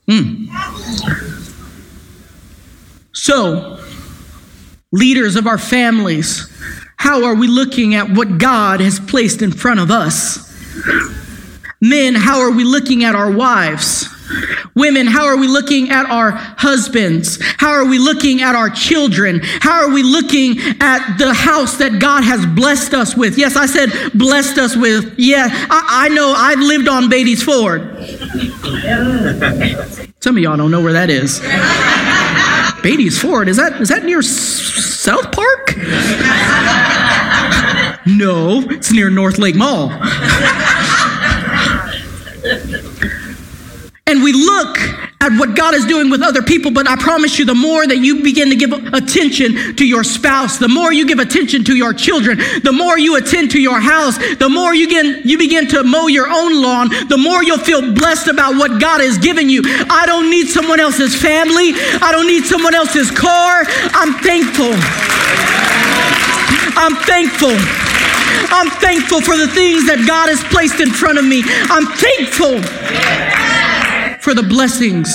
Mm. 0.09 0.49
So, 3.13 3.79
leaders 4.91 5.37
of 5.37 5.47
our 5.47 5.59
families, 5.59 6.51
how 6.97 7.25
are 7.25 7.37
we 7.37 7.47
looking 7.47 7.95
at 7.95 8.11
what 8.11 8.39
God 8.39 8.81
has 8.81 8.99
placed 8.99 9.41
in 9.41 9.53
front 9.53 9.79
of 9.79 9.93
us? 9.93 10.49
Men, 11.81 12.15
how 12.17 12.41
are 12.41 12.51
we 12.51 12.65
looking 12.65 13.05
at 13.05 13.15
our 13.15 13.31
wives? 13.31 14.09
Women, 14.75 15.07
how 15.07 15.25
are 15.27 15.37
we 15.37 15.47
looking 15.47 15.91
at 15.91 16.07
our 16.07 16.33
husbands? 16.33 17.39
How 17.59 17.71
are 17.71 17.85
we 17.87 17.99
looking 17.99 18.43
at 18.43 18.55
our 18.55 18.69
children? 18.69 19.41
How 19.43 19.85
are 19.85 19.91
we 19.91 20.03
looking 20.03 20.59
at 20.81 21.17
the 21.19 21.33
house 21.33 21.79
that 21.79 21.99
God 22.01 22.25
has 22.25 22.45
blessed 22.47 22.95
us 22.95 23.17
with? 23.17 23.39
Yes, 23.39 23.57
I 23.57 23.67
said 23.67 23.91
blessed 24.15 24.59
us 24.59 24.77
with. 24.77 25.15
Yeah, 25.19 25.49
I, 25.51 26.07
I 26.07 26.09
know 26.11 26.33
I've 26.37 26.59
lived 26.59 26.89
on 26.89 27.05
Beatties 27.05 27.43
Ford. 27.43 27.81
Some 30.21 30.37
of 30.37 30.43
y'all 30.43 30.57
don't 30.57 30.71
know 30.71 30.83
where 30.83 30.93
that 30.93 31.11
is. 31.11 31.41
Beatties 32.83 33.19
Ford, 33.21 33.49
is 33.49 33.57
that, 33.57 33.81
is 33.81 33.89
that 33.89 34.05
near 34.05 34.19
S- 34.19 34.27
South 34.29 35.33
Park? 35.33 35.75
No, 38.07 38.61
it's 38.71 38.93
near 38.93 39.11
North 39.11 39.39
Lake 39.39 39.55
Mall. 39.57 39.89
and 44.09 44.23
we 44.23 44.33
look 44.33 44.79
at 44.79 45.09
at 45.29 45.39
what 45.39 45.57
God 45.57 45.75
is 45.75 45.85
doing 45.85 46.11
with 46.11 46.23
other 46.23 46.43
people, 46.43 46.71
but 46.71 46.89
I 46.89 46.97
promise 46.97 47.39
you, 47.39 47.45
the 47.45 47.55
more 47.55 47.87
that 47.87 47.99
you 47.99 48.23
begin 48.23 48.51
to 48.51 48.57
give 48.57 48.73
attention 48.73 49.77
to 49.77 49.87
your 49.87 50.05
spouse, 50.05 50.59
the 50.59 50.69
more 50.69 50.93
you 50.93 51.07
give 51.07 51.19
attention 51.19 51.65
to 51.65 51.77
your 51.77 51.93
children, 51.93 52.39
the 52.63 52.73
more 52.73 52.99
you 52.99 53.17
attend 53.17 53.51
to 53.53 53.61
your 53.61 53.81
house, 53.81 54.17
the 54.37 54.49
more 54.49 54.75
you 54.75 54.87
begin, 54.87 55.21
you 55.25 55.37
begin 55.37 55.67
to 55.69 55.83
mow 55.83 56.07
your 56.07 56.29
own 56.29 56.63
lawn, 56.63 56.89
the 57.09 57.19
more 57.19 57.43
you'll 57.43 57.59
feel 57.59 57.93
blessed 57.95 58.29
about 58.29 58.55
what 58.57 58.81
God 58.81 59.01
has 59.01 59.19
given 59.19 59.51
you. 59.51 59.63
I 59.91 60.05
don't 60.07 60.31
need 60.31 60.47
someone 60.49 60.81
else's 60.81 61.21
family. 61.21 61.75
I 62.01 62.11
don't 62.13 62.27
need 62.27 62.45
someone 62.45 62.75
else's 62.75 63.11
car. 63.11 63.65
I'm 63.93 64.15
thankful. 64.23 64.73
I'm 66.79 66.95
thankful. 67.05 67.59
I'm 68.55 68.71
thankful 68.81 69.21
for 69.21 69.37
the 69.37 69.49
things 69.49 69.87
that 69.89 70.05
God 70.07 70.29
has 70.29 70.43
placed 70.45 70.81
in 70.81 70.91
front 70.91 71.19
of 71.19 71.25
me. 71.25 71.43
I'm 71.45 71.87
thankful 71.99 73.48
for 74.29 74.35
the 74.35 74.43
blessings. 74.43 75.09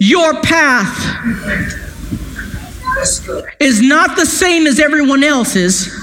Your 0.00 0.40
path 0.40 0.98
is 3.60 3.80
not 3.80 4.16
the 4.16 4.26
same 4.26 4.66
as 4.66 4.80
everyone 4.80 5.22
else's 5.22 5.96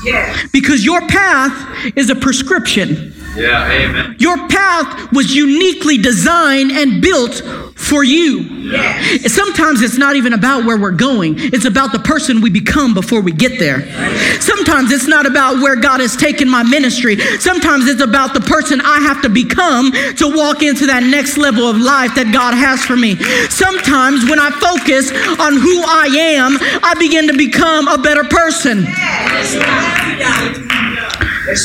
because 0.54 0.86
your 0.86 1.06
path 1.08 1.98
is 1.98 2.10
a 2.10 2.16
prescription. 2.16 3.14
Yeah, 3.40 3.72
amen. 3.72 4.18
Your 4.20 4.38
path 4.50 5.14
was 5.14 5.34
uniquely 5.34 5.98
designed 5.98 6.72
and 6.72 7.02
built 7.02 7.42
for 7.76 8.04
you. 8.04 8.42
Yes. 8.42 9.34
Sometimes 9.34 9.82
it's 9.82 9.98
not 9.98 10.16
even 10.16 10.34
about 10.34 10.66
where 10.66 10.78
we're 10.78 10.92
going, 10.92 11.36
it's 11.38 11.66
about 11.66 11.92
the 11.92 12.00
person 12.00 12.42
we 12.42 12.50
become 12.50 12.94
before 12.94 13.22
we 13.22 13.32
get 13.32 13.58
there. 13.58 13.82
Sometimes 14.42 14.92
it's 14.92 15.08
not 15.08 15.26
about 15.26 15.62
where 15.62 15.76
God 15.76 16.02
has 16.02 16.16
taken 16.16 16.50
my 16.50 16.64
ministry. 16.64 17.18
Sometimes 17.40 17.88
it's 17.88 18.02
about 18.02 18.34
the 18.34 18.42
person 18.42 18.82
I 18.82 19.00
have 19.00 19.22
to 19.24 19.30
become 19.30 19.92
to 20.18 20.36
walk 20.36 20.62
into 20.62 20.86
that 20.88 21.04
next 21.04 21.38
level 21.38 21.64
of 21.68 21.78
life 21.78 22.14
that 22.16 22.32
God 22.34 22.54
has 22.54 22.86
for 22.86 22.98
me. 22.98 23.16
Sometimes 23.50 24.30
when 24.30 24.40
I 24.40 24.52
focus 24.52 25.12
on 25.40 25.56
who 25.56 25.82
I 25.82 26.08
am, 26.36 26.58
I 26.84 26.94
begin 27.00 27.28
to 27.28 27.38
become 27.38 27.88
a 27.88 27.98
better 27.98 28.26
person. 28.26 28.86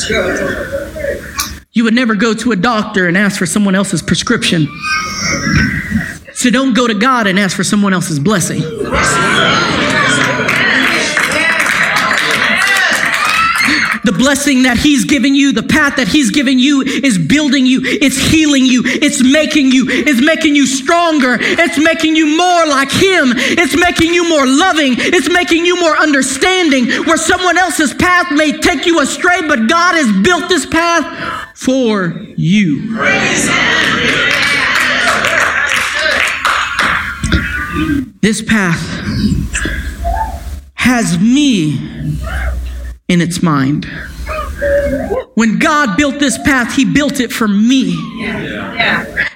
Good. 0.07 0.84
You 1.75 1.83
would 1.83 1.93
never 1.93 2.15
go 2.15 2.33
to 2.33 2.53
a 2.53 2.55
doctor 2.55 3.05
and 3.05 3.17
ask 3.17 3.37
for 3.37 3.45
someone 3.45 3.75
else's 3.75 4.01
prescription. 4.01 4.69
So 6.33 6.49
don't 6.49 6.73
go 6.73 6.87
to 6.87 6.93
God 6.93 7.27
and 7.27 7.37
ask 7.37 7.53
for 7.53 7.65
someone 7.65 7.93
else's 7.93 8.17
blessing. 8.17 8.61
The 14.05 14.11
blessing 14.11 14.63
that 14.63 14.77
He's 14.77 15.05
given 15.05 15.33
you, 15.33 15.51
the 15.51 15.63
path 15.63 15.95
that 15.97 16.07
He's 16.07 16.29
given 16.29 16.59
you, 16.59 16.81
is 16.81 17.17
building 17.17 17.65
you, 17.65 17.81
it's 17.83 18.17
healing 18.17 18.65
you, 18.65 18.83
it's 18.85 19.23
making 19.23 19.71
you, 19.71 19.85
it's 19.89 20.21
making 20.21 20.55
you 20.55 20.67
stronger, 20.67 21.37
it's 21.39 21.77
making 21.79 22.15
you 22.15 22.37
more 22.37 22.67
like 22.67 22.91
Him, 22.91 23.33
it's 23.35 23.75
making 23.75 24.13
you 24.13 24.29
more 24.29 24.45
loving, 24.45 24.93
it's 24.97 25.29
making 25.29 25.65
you 25.65 25.79
more 25.79 25.97
understanding. 25.97 26.85
Where 27.05 27.17
someone 27.17 27.57
else's 27.57 27.93
path 27.95 28.31
may 28.31 28.59
take 28.59 28.85
you 28.85 28.99
astray, 29.01 29.41
but 29.47 29.67
God 29.67 29.95
has 29.95 30.23
built 30.23 30.49
this 30.49 30.65
path 30.65 31.57
for 31.57 32.13
you. 32.37 32.95
This 38.21 38.41
path 38.41 38.79
has 40.75 41.19
me 41.19 41.77
in 43.07 43.21
its 43.21 43.43
mind. 43.43 43.85
When 45.35 45.59
God 45.59 45.97
built 45.97 46.19
this 46.19 46.37
path, 46.39 46.75
He 46.75 46.85
built 46.85 47.19
it 47.19 47.31
for 47.31 47.47
me. 47.47 47.93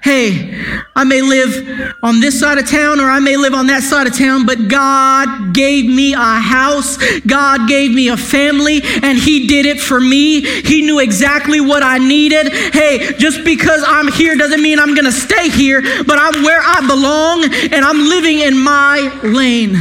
Hey, 0.02 0.56
I 0.96 1.04
may 1.04 1.22
live 1.22 1.94
on 2.02 2.20
this 2.20 2.40
side 2.40 2.58
of 2.58 2.68
town 2.68 3.00
or 3.00 3.10
I 3.10 3.20
may 3.20 3.36
live 3.38 3.54
on 3.54 3.68
that 3.68 3.84
side 3.84 4.08
of 4.08 4.18
town, 4.18 4.46
but 4.46 4.70
God 4.70 5.54
gave 5.54 5.86
me 5.86 6.14
a 6.14 6.40
house. 6.40 6.98
God 7.22 7.68
gave 7.68 7.92
me 7.92 8.08
a 8.08 8.18
family 8.18 8.82
and 9.04 9.18
He 9.18 9.46
did 9.46 9.66
it 9.66 9.80
for 9.80 10.00
me. 10.00 10.42
He 10.42 10.82
knew 10.82 11.00
exactly 11.00 11.62
what 11.62 11.84
I 11.84 11.98
needed. 11.98 12.52
Hey, 12.74 13.14
just 13.18 13.44
because 13.44 13.84
I'm 13.86 14.12
here 14.12 14.36
doesn't 14.36 14.64
mean 14.64 14.80
I'm 14.80 14.96
going 14.96 15.06
to 15.06 15.12
stay 15.12 15.50
here, 15.50 15.82
but 15.82 16.18
I'm 16.18 16.44
where 16.44 16.62
I 16.62 16.80
belong 16.88 17.44
and 17.74 17.86
I'm 17.86 18.00
living 18.08 18.40
in 18.40 18.58
my 18.58 19.00
lane. 19.22 19.76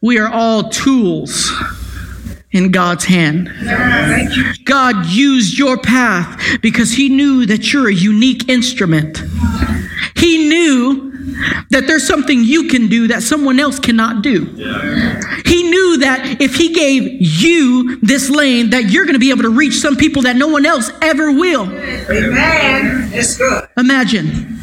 We 0.00 0.18
are 0.18 0.28
all 0.28 0.70
tools 0.70 1.50
in 2.52 2.70
God's 2.70 3.04
hand. 3.04 3.50
God 4.64 5.06
used 5.06 5.58
your 5.58 5.76
path 5.76 6.60
because 6.62 6.92
He 6.92 7.08
knew 7.08 7.46
that 7.46 7.72
you're 7.72 7.88
a 7.88 7.94
unique 7.94 8.48
instrument. 8.48 9.22
He 10.16 10.48
knew 10.48 11.08
that 11.70 11.86
there's 11.86 12.06
something 12.06 12.42
you 12.42 12.68
can 12.68 12.88
do 12.88 13.08
that 13.08 13.22
someone 13.22 13.60
else 13.60 13.78
cannot 13.78 14.22
do. 14.22 14.44
He 15.44 15.62
knew 15.64 15.98
that 15.98 16.38
if 16.40 16.54
He 16.54 16.72
gave 16.72 17.20
you 17.20 17.98
this 18.00 18.30
lane, 18.30 18.70
that 18.70 18.90
you're 18.90 19.04
going 19.04 19.14
to 19.14 19.20
be 19.20 19.30
able 19.30 19.42
to 19.42 19.50
reach 19.50 19.74
some 19.74 19.96
people 19.96 20.22
that 20.22 20.36
no 20.36 20.48
one 20.48 20.64
else 20.64 20.90
ever 21.02 21.32
will. 21.32 21.64
Amen. 21.64 23.10
That's 23.10 23.36
good. 23.36 23.68
Imagine. 23.76 24.58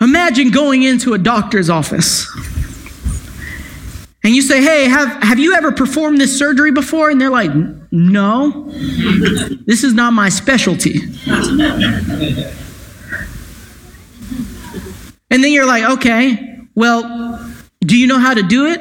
Imagine 0.00 0.50
going 0.50 0.82
into 0.82 1.12
a 1.12 1.18
doctor's 1.18 1.68
office. 1.68 2.26
And 4.22 4.34
you 4.34 4.42
say, 4.42 4.62
hey, 4.62 4.84
have, 4.84 5.22
have 5.22 5.38
you 5.38 5.54
ever 5.54 5.72
performed 5.72 6.20
this 6.20 6.38
surgery 6.38 6.72
before? 6.72 7.08
And 7.08 7.18
they're 7.20 7.30
like, 7.30 7.50
no, 7.90 8.64
this 9.66 9.82
is 9.82 9.94
not 9.94 10.12
my 10.12 10.28
specialty. 10.28 11.00
And 15.30 15.44
then 15.44 15.52
you're 15.52 15.66
like, 15.66 15.84
okay, 15.98 16.58
well, 16.74 17.52
do 17.80 17.98
you 17.98 18.06
know 18.06 18.18
how 18.18 18.34
to 18.34 18.42
do 18.42 18.66
it? 18.66 18.80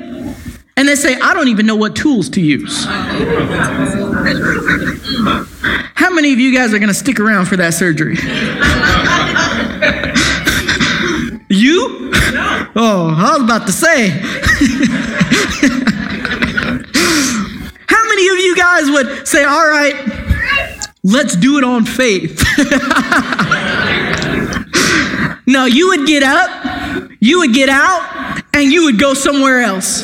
And 0.75 0.87
they 0.87 0.95
say, 0.95 1.15
I 1.19 1.33
don't 1.33 1.47
even 1.49 1.65
know 1.65 1.75
what 1.75 1.95
tools 1.95 2.29
to 2.31 2.41
use. 2.41 2.85
How 5.95 6.09
many 6.09 6.33
of 6.33 6.39
you 6.39 6.53
guys 6.53 6.73
are 6.73 6.79
going 6.79 6.89
to 6.89 6.93
stick 6.93 7.19
around 7.19 7.45
for 7.45 7.55
that 7.57 7.73
surgery? 7.73 8.15
Oh, 12.75 13.15
I 13.17 13.33
was 13.33 13.41
about 13.43 13.65
to 13.65 13.73
say. 13.73 14.09
How 17.87 18.07
many 18.07 18.27
of 18.27 18.37
you 18.37 18.55
guys 18.55 18.91
would 18.91 19.27
say, 19.27 19.43
all 19.43 19.67
right, 19.67 19.95
let's 21.03 21.35
do 21.35 21.57
it 21.57 21.63
on 21.63 21.85
faith? 21.85 22.43
no, 25.47 25.65
you 25.65 25.87
would 25.89 26.05
get 26.05 26.21
up, 26.21 27.09
you 27.19 27.39
would 27.39 27.53
get 27.53 27.69
out, 27.69 28.03
and 28.59 28.71
you 28.71 28.83
would 28.83 28.99
go 28.99 29.13
somewhere 29.13 29.61
else. 29.61 30.03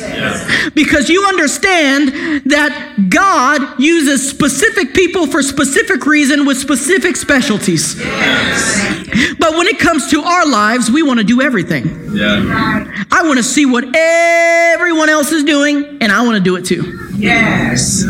Because 0.73 1.09
you 1.09 1.25
understand 1.25 2.09
that 2.49 3.07
God 3.09 3.79
uses 3.79 4.27
specific 4.27 4.93
people 4.93 5.27
for 5.27 5.41
specific 5.41 6.05
reason 6.05 6.45
with 6.45 6.57
specific 6.57 7.17
specialties. 7.17 7.95
But 7.95 9.57
when 9.57 9.67
it 9.67 9.77
comes 9.79 10.09
to 10.11 10.21
our 10.21 10.47
lives, 10.47 10.89
we 10.89 11.03
want 11.03 11.19
to 11.19 11.25
do 11.25 11.41
everything. 11.41 12.15
Yeah. 12.15 13.05
I 13.11 13.23
want 13.23 13.37
to 13.37 13.43
see 13.43 13.65
what 13.65 13.83
everyone 13.95 15.09
else 15.09 15.31
is 15.31 15.43
doing, 15.43 15.97
and 16.01 16.11
I 16.11 16.23
want 16.23 16.37
to 16.37 16.43
do 16.43 16.55
it 16.55 16.65
too. 16.65 17.09
Yes. 17.15 18.03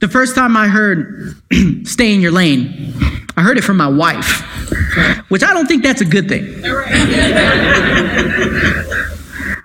The 0.00 0.08
first 0.08 0.34
time 0.34 0.56
I 0.56 0.68
heard 0.68 1.36
stay 1.84 2.14
in 2.14 2.20
your 2.20 2.32
lane, 2.32 2.94
I 3.36 3.42
heard 3.42 3.58
it 3.58 3.64
from 3.64 3.76
my 3.76 3.88
wife, 3.88 4.40
which 5.30 5.42
I 5.42 5.52
don't 5.52 5.66
think 5.66 5.82
that's 5.82 6.00
a 6.00 6.06
good 6.06 6.28
thing. 6.28 6.62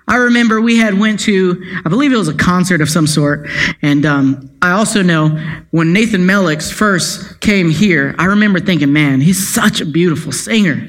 I 0.08 0.16
remember 0.16 0.60
we 0.60 0.78
had 0.78 0.98
went 0.98 1.20
to, 1.20 1.62
I 1.84 1.88
believe 1.88 2.12
it 2.12 2.16
was 2.16 2.28
a 2.28 2.34
concert 2.34 2.80
of 2.80 2.88
some 2.88 3.06
sort, 3.06 3.48
and 3.82 4.06
um, 4.06 4.50
I 4.62 4.72
also 4.72 5.02
know 5.02 5.28
when 5.70 5.92
Nathan 5.92 6.22
Melix 6.22 6.72
first 6.72 7.40
came 7.40 7.70
here, 7.70 8.14
I 8.18 8.24
remember 8.24 8.58
thinking, 8.58 8.92
man, 8.92 9.20
he's 9.20 9.46
such 9.46 9.80
a 9.80 9.86
beautiful 9.86 10.32
singer. 10.32 10.82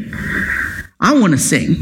I 1.01 1.19
want 1.19 1.31
to 1.33 1.37
sing. 1.37 1.75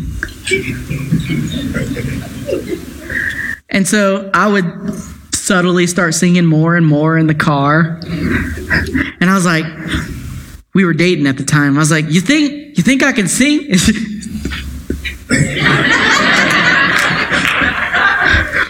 And 3.70 3.88
so 3.88 4.30
I 4.34 4.48
would 4.48 4.94
subtly 5.34 5.88
start 5.88 6.14
singing 6.14 6.46
more 6.46 6.76
and 6.76 6.86
more 6.86 7.18
in 7.18 7.28
the 7.28 7.36
car. 7.36 8.00
And 9.20 9.30
I 9.30 9.34
was 9.34 9.46
like, 9.46 9.66
we 10.74 10.86
were 10.86 10.94
dating 10.94 11.28
at 11.28 11.38
the 11.38 11.44
time. 11.44 11.76
I 11.76 11.80
was 11.80 11.92
like, 11.92 12.06
you 12.10 12.22
think 12.22 12.78
you 12.78 12.84
think 12.84 13.02
I 13.04 13.12
can 13.12 13.28
sing? 13.28 13.74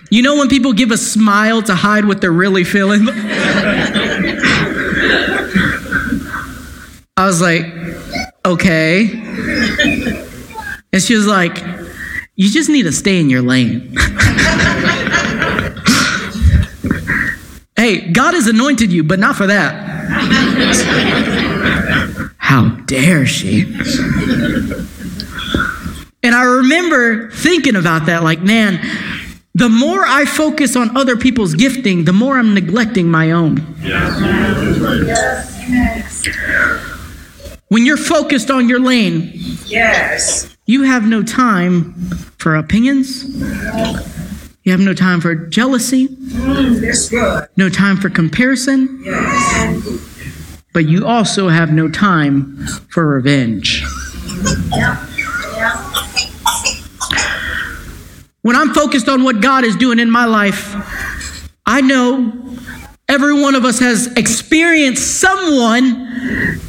you 0.10 0.22
know 0.22 0.38
when 0.38 0.48
people 0.48 0.74
give 0.74 0.92
a 0.92 0.98
smile 0.98 1.62
to 1.64 1.76
hide 1.76 2.06
what 2.06 2.22
they're 2.22 2.32
really 2.32 2.64
feeling? 2.64 3.08
I 7.18 7.26
was 7.26 7.42
like, 7.42 7.66
okay. 8.46 9.10
And 10.94 11.02
she 11.02 11.16
was 11.16 11.26
like, 11.28 11.58
you 12.36 12.50
just 12.50 12.70
need 12.70 12.84
to 12.84 12.92
stay 12.92 13.20
in 13.20 13.30
your 13.30 13.42
lane. 13.42 13.96
hey, 17.76 18.12
God 18.12 18.36
has 18.36 18.48
anointed 18.48 18.92
you, 18.92 19.04
but 19.04 19.18
not 19.18 19.36
for 19.36 19.48
that. 19.48 19.74
How 22.38 22.70
dare 22.86 23.26
she? 23.26 23.64
And 26.24 26.36
I 26.36 26.44
remember 26.44 27.32
thinking 27.32 27.76
about 27.76 28.06
that 28.08 28.24
like, 28.24 28.42
man, 28.42 28.80
the 29.58 29.70
more 29.70 30.06
I 30.06 30.24
focus 30.26 30.76
on 30.76 30.96
other 30.96 31.18
people's 31.18 31.56
gifting, 31.56 32.06
the 32.06 32.14
more 32.14 32.38
I'm 32.38 32.54
neglecting 32.54 33.10
my 33.10 33.32
own. 33.32 33.58
When 37.70 37.84
you're 37.86 37.98
focused 37.98 38.52
on 38.52 38.70
your 38.70 38.80
lane, 38.80 39.32
Yes. 39.66 40.48
you 40.68 40.84
have 40.84 41.08
no 41.08 41.24
time 41.24 41.94
for 42.38 42.56
opinions. 42.56 43.24
You 44.64 44.72
have 44.72 44.80
no 44.80 44.94
time 44.94 45.22
for 45.22 45.34
jealousy, 45.34 46.08
no 47.58 47.68
time 47.70 47.98
for 47.98 48.10
comparison, 48.12 49.02
Yes. 49.04 49.82
but 50.72 50.86
you 50.88 51.04
also 51.08 51.50
have 51.50 51.72
no 51.74 51.88
time 51.90 52.58
for 52.90 53.08
revenge. 53.08 53.84
When 58.48 58.56
I'm 58.56 58.74
focused 58.74 59.10
on 59.10 59.26
what 59.26 59.42
God 59.42 59.66
is 59.66 59.76
doing 59.76 60.00
in 60.00 60.10
my 60.10 60.24
life, 60.24 60.74
I 61.66 61.82
know 61.82 62.32
every 63.10 63.34
one 63.34 63.56
of 63.56 63.66
us 63.66 63.80
has 63.80 64.08
experienced 64.16 65.20
someone 65.20 66.62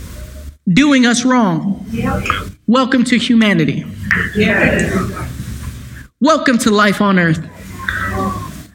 doing 0.69 1.07
us 1.07 1.25
wrong. 1.25 1.87
Welcome 2.67 3.05
to 3.05 3.17
humanity. 3.17 3.85
Welcome 6.19 6.59
to 6.59 6.71
life 6.73 7.01
on 7.01 7.17
earth. 7.17 7.49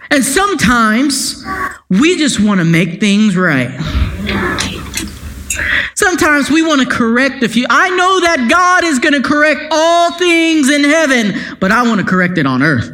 And 0.09 0.23
sometimes 0.23 1.43
we 1.89 2.17
just 2.17 2.39
want 2.39 2.61
to 2.61 2.65
make 2.65 3.01
things 3.01 3.35
right. 3.35 4.82
Sometimes 5.95 6.49
we 6.49 6.61
want 6.61 6.81
to 6.81 6.87
correct 6.87 7.43
a 7.43 7.49
few. 7.49 7.65
I 7.69 7.89
know 7.89 8.19
that 8.21 8.47
God 8.49 8.83
is 8.83 8.99
going 8.99 9.13
to 9.13 9.21
correct 9.21 9.61
all 9.71 10.17
things 10.17 10.69
in 10.69 10.83
heaven, 10.83 11.57
but 11.59 11.71
I 11.71 11.83
want 11.83 12.01
to 12.01 12.05
correct 12.05 12.37
it 12.37 12.45
on 12.45 12.61
earth. 12.61 12.89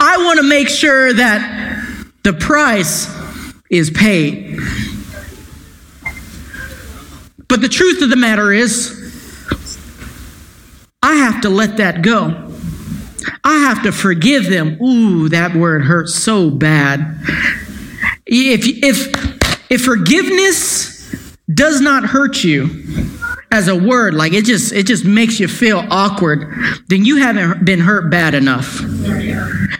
I 0.00 0.16
want 0.18 0.38
to 0.38 0.42
make 0.44 0.68
sure 0.68 1.12
that 1.12 2.04
the 2.22 2.32
price 2.32 3.08
is 3.70 3.90
paid. 3.90 4.58
But 7.48 7.60
the 7.60 7.68
truth 7.68 8.02
of 8.02 8.10
the 8.10 8.16
matter 8.16 8.52
is, 8.52 8.98
I 11.02 11.14
have 11.14 11.42
to 11.42 11.48
let 11.48 11.76
that 11.78 12.02
go. 12.02 12.50
I 13.44 13.58
have 13.58 13.82
to 13.82 13.92
forgive 13.92 14.46
them. 14.46 14.80
Ooh, 14.82 15.28
that 15.28 15.54
word 15.54 15.82
hurts 15.82 16.14
so 16.14 16.50
bad. 16.50 17.20
If, 18.26 18.62
if, 18.66 19.41
if 19.72 19.84
forgiveness 19.84 21.26
does 21.52 21.80
not 21.80 22.04
hurt 22.04 22.44
you 22.44 22.68
as 23.50 23.68
a 23.68 23.74
word, 23.74 24.12
like 24.12 24.34
it 24.34 24.44
just, 24.44 24.72
it 24.72 24.86
just 24.86 25.04
makes 25.04 25.40
you 25.40 25.48
feel 25.48 25.82
awkward, 25.90 26.54
then 26.88 27.06
you 27.06 27.16
haven't 27.16 27.64
been 27.64 27.80
hurt 27.80 28.10
bad 28.10 28.34
enough. 28.34 28.80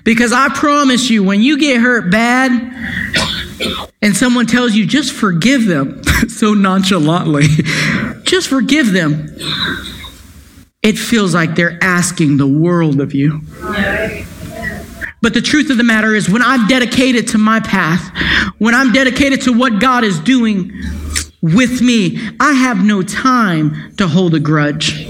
Because 0.03 0.33
I 0.33 0.49
promise 0.55 1.11
you, 1.11 1.23
when 1.23 1.43
you 1.43 1.59
get 1.59 1.81
hurt 1.81 2.11
bad 2.11 2.51
and 4.01 4.17
someone 4.17 4.47
tells 4.47 4.75
you, 4.75 4.87
just 4.87 5.13
forgive 5.13 5.67
them 5.67 6.03
so 6.29 6.55
nonchalantly, 6.55 7.47
just 8.25 8.49
forgive 8.49 8.93
them 8.93 9.29
it 10.83 10.99
feels 10.99 11.33
like 11.33 11.55
they're 11.55 11.79
asking 11.81 12.39
the 12.39 12.47
world 12.47 13.01
of 13.01 13.15
you. 13.15 13.41
But 15.23 15.35
the 15.35 15.41
truth 15.41 15.71
of 15.71 15.77
the 15.79 15.85
matter 15.85 16.15
is, 16.15 16.29
when 16.29 16.43
I'm 16.43 16.67
dedicated 16.67 17.29
to 17.29 17.39
my 17.39 17.61
path, 17.61 18.11
when 18.59 18.75
I'm 18.75 18.93
dedicated 18.93 19.43
to 19.43 19.53
what 19.53 19.81
God 19.81 20.05
is 20.05 20.19
doing 20.19 20.73
with 21.41 21.81
me, 21.83 22.19
I 22.39 22.53
have 22.53 22.85
no 22.85 23.03
time 23.03 23.95
to 23.97 24.07
hold 24.07 24.35
a 24.35 24.41
grudge. 24.41 25.09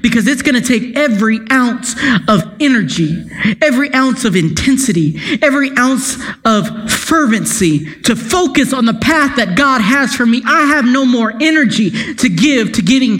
Because 0.00 0.26
it's 0.26 0.40
going 0.40 0.54
to 0.54 0.66
take 0.66 0.96
every 0.96 1.40
ounce 1.50 1.94
of 2.26 2.42
energy, 2.60 3.24
every 3.60 3.92
ounce 3.92 4.24
of 4.24 4.34
intensity, 4.36 5.20
every 5.42 5.70
ounce 5.76 6.16
of 6.44 6.90
fervency 6.90 7.84
to 8.02 8.16
focus 8.16 8.72
on 8.72 8.86
the 8.86 8.94
path 8.94 9.36
that 9.36 9.56
God 9.56 9.80
has 9.82 10.14
for 10.14 10.24
me. 10.24 10.42
I 10.46 10.66
have 10.66 10.86
no 10.86 11.04
more 11.04 11.32
energy 11.40 12.14
to 12.14 12.28
give 12.28 12.72
to 12.72 12.82
getting 12.82 13.18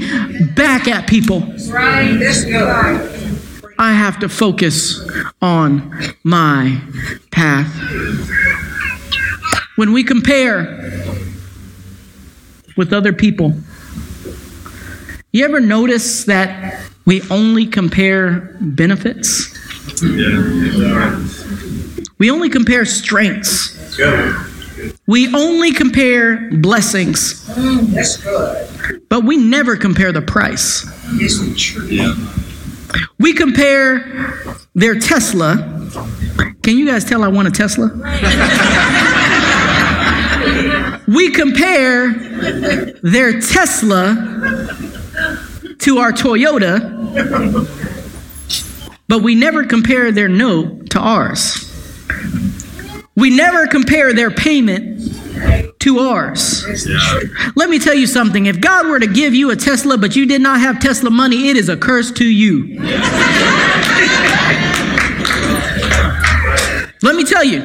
back 0.55 0.89
at 0.89 1.07
people. 1.07 1.41
Right. 1.71 2.17
I 3.79 3.93
have 3.93 4.19
to 4.21 4.29
focus 4.29 5.01
on 5.41 5.97
my 6.25 6.81
path. 7.31 7.73
When 9.77 9.93
we 9.93 10.03
compare 10.03 10.91
with 12.77 12.93
other 12.93 13.13
people, 13.13 13.55
you 15.31 15.45
ever 15.45 15.61
notice 15.61 16.25
that 16.25 16.81
we 17.07 17.23
only 17.31 17.67
compare 17.67 18.57
benefits? 18.61 19.55
We 22.19 22.31
only 22.31 22.51
compare 22.51 22.85
strengths. 22.85 23.97
We 25.07 25.33
only 25.35 25.73
compare 25.73 26.51
blessings, 26.51 27.45
but 29.09 29.25
we 29.25 29.37
never 29.37 29.77
compare 29.77 30.13
the 30.13 30.23
price. 30.23 30.85
We 33.19 33.35
compare 33.35 34.35
their 34.75 34.99
Tesla. 34.99 35.57
Can 36.63 36.77
you 36.77 36.87
guys 36.87 37.05
tell 37.05 37.25
I 37.25 37.29
want 37.29 37.49
a 37.49 37.51
Tesla? 37.51 37.89
we 41.09 41.31
compare 41.31 42.13
their 43.03 43.41
Tesla 43.41 44.15
to 45.79 45.99
our 45.99 46.13
Toyota, 46.13 46.95
but 49.09 49.23
we 49.23 49.35
never 49.35 49.65
compare 49.65 50.13
their 50.13 50.29
note 50.29 50.91
to 50.91 51.01
ours. 51.01 51.65
We 53.19 53.31
never 53.31 53.67
compare 53.67 54.13
their 54.13 54.31
payment 54.31 55.81
to 55.81 55.99
ours. 55.99 56.65
Let 57.57 57.69
me 57.69 57.81
tell 57.81 57.95
you 57.95 58.07
something. 58.07 58.47
If 58.47 58.61
God 58.61 58.87
were 58.87 59.01
to 59.01 59.09
give 59.09 59.35
you 59.35 59.51
a 59.51 59.57
Tesla, 59.57 59.99
but 59.99 60.15
you 60.15 60.25
did 60.25 60.41
not 60.41 60.61
have 60.61 60.79
Tesla 60.79 61.11
money, 61.11 61.49
it 61.49 61.57
is 61.57 61.69
a 61.69 61.77
curse 61.77 62.13
to 62.13 62.25
you. 62.25 62.79
Let 67.03 67.17
me 67.17 67.25
tell 67.25 67.43
you, 67.43 67.61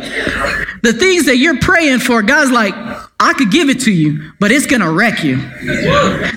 the 0.81 0.95
things 0.99 1.25
that 1.25 1.37
you're 1.37 1.59
praying 1.59 1.99
for, 1.99 2.23
God's 2.23 2.51
like, 2.51 2.73
I 3.23 3.33
could 3.33 3.51
give 3.51 3.69
it 3.69 3.79
to 3.81 3.91
you, 3.91 4.31
but 4.39 4.51
it's 4.51 4.65
gonna 4.65 4.91
wreck 4.91 5.23
you. 5.23 5.37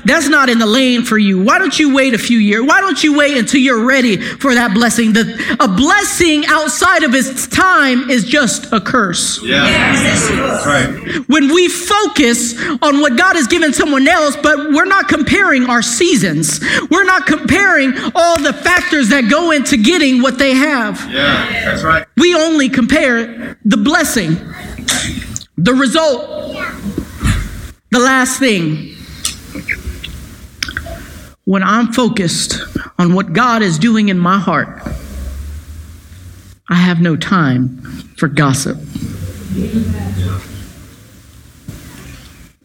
That's 0.05 0.29
not 0.29 0.49
in 0.49 0.59
the 0.59 0.67
lane 0.67 1.03
for 1.03 1.19
you. 1.19 1.43
Why 1.43 1.59
don't 1.59 1.77
you 1.79 1.95
wait 1.95 2.15
a 2.15 2.19
few 2.19 2.39
years? 2.39 2.65
Why 2.65 2.81
don't 2.81 3.03
you 3.03 3.17
wait 3.19 3.37
until 3.37 3.61
you're 3.61 3.85
ready 3.85 4.17
for 4.17 4.55
that 4.55 4.73
blessing? 4.73 5.13
The, 5.13 5.57
a 5.61 5.69
blessing 5.69 6.45
outside 6.47 7.03
of 7.03 7.15
its 7.15 7.49
time 7.49 8.09
is 8.11 8.25
just 8.25 8.73
a 8.73 8.81
curse. 8.81 9.43
Yes. 9.43 10.29
That's 10.31 10.67
right. 10.67 11.29
When 11.29 11.49
we 11.53 11.69
focus 11.69 12.55
on 12.83 13.01
what 13.01 13.17
God 13.19 13.37
has 13.37 13.47
given 13.49 13.73
someone 13.73 14.07
else, 14.07 14.37
but 14.43 14.57
we're 14.73 14.85
not 14.85 15.09
comparing 15.09 15.69
our 15.69 15.83
seasons, 15.83 16.61
we're 16.91 17.05
not 17.05 17.27
comparing 17.27 17.93
all 18.15 18.39
the 18.41 18.53
factors 18.53 19.09
that 19.09 19.29
go 19.29 19.51
into 19.51 19.77
getting 19.77 20.23
what 20.23 20.39
they 20.39 20.55
have. 20.55 21.01
Yeah, 21.13 21.65
that's 21.65 21.83
right. 21.83 22.07
We 22.17 22.35
only 22.35 22.69
compare 22.69 23.59
the 23.65 23.77
blessing, 23.77 24.37
the 25.57 25.75
result, 25.75 26.56
the 27.91 27.99
last 27.99 28.39
thing. 28.39 28.95
When 31.45 31.63
I'm 31.63 31.93
focused 31.93 32.61
on 32.99 33.15
what 33.15 33.33
God 33.33 33.63
is 33.63 33.79
doing 33.79 34.09
in 34.09 34.19
my 34.19 34.39
heart, 34.39 34.83
I 36.69 36.75
have 36.75 37.01
no 37.01 37.17
time 37.17 37.79
for 38.17 38.27
gossip. 38.27 38.77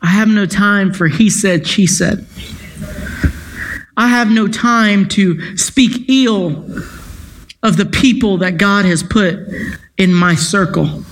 I 0.01 0.07
have 0.07 0.27
no 0.27 0.47
time 0.47 0.93
for 0.93 1.07
he 1.07 1.29
said, 1.29 1.67
she 1.67 1.85
said. 1.85 2.25
I 3.95 4.07
have 4.07 4.31
no 4.31 4.47
time 4.47 5.07
to 5.09 5.57
speak 5.57 6.09
ill 6.09 6.65
of 7.61 7.77
the 7.77 7.85
people 7.85 8.37
that 8.37 8.57
God 8.57 8.85
has 8.85 9.03
put 9.03 9.37
in 9.97 10.11
my 10.11 10.33
circle. 10.33 11.03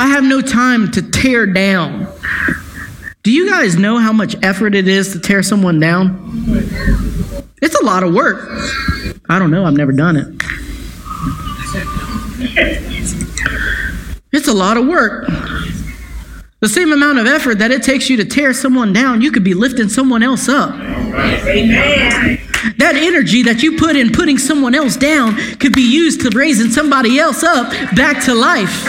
I 0.00 0.06
have 0.06 0.24
no 0.24 0.40
time 0.40 0.90
to 0.92 1.02
tear 1.02 1.44
down. 1.44 2.10
Do 3.22 3.30
you 3.30 3.50
guys 3.50 3.76
know 3.76 3.98
how 3.98 4.14
much 4.14 4.34
effort 4.42 4.74
it 4.74 4.88
is 4.88 5.12
to 5.12 5.20
tear 5.20 5.42
someone 5.42 5.78
down? 5.78 6.32
It's 7.60 7.78
a 7.78 7.84
lot 7.84 8.02
of 8.02 8.14
work. 8.14 8.48
I 9.28 9.38
don't 9.38 9.50
know, 9.50 9.66
I've 9.66 9.74
never 9.74 9.92
done 9.92 10.16
it. 10.16 10.26
It's 14.32 14.48
a 14.48 14.54
lot 14.54 14.78
of 14.78 14.86
work. 14.86 15.26
The 16.60 16.68
same 16.70 16.92
amount 16.92 17.18
of 17.18 17.26
effort 17.26 17.58
that 17.58 17.70
it 17.70 17.82
takes 17.82 18.08
you 18.08 18.16
to 18.16 18.24
tear 18.24 18.54
someone 18.54 18.94
down, 18.94 19.20
you 19.20 19.30
could 19.30 19.44
be 19.44 19.52
lifting 19.52 19.90
someone 19.90 20.22
else 20.22 20.48
up. 20.48 20.76
Amen. 20.76 22.49
That 22.76 22.94
energy 22.96 23.42
that 23.44 23.62
you 23.62 23.78
put 23.78 23.96
in 23.96 24.10
putting 24.10 24.38
someone 24.38 24.74
else 24.74 24.96
down 24.96 25.36
could 25.58 25.72
be 25.72 25.82
used 25.82 26.20
to 26.22 26.30
raising 26.30 26.70
somebody 26.70 27.18
else 27.18 27.42
up 27.42 27.70
back 27.96 28.24
to 28.24 28.34
life. 28.34 28.84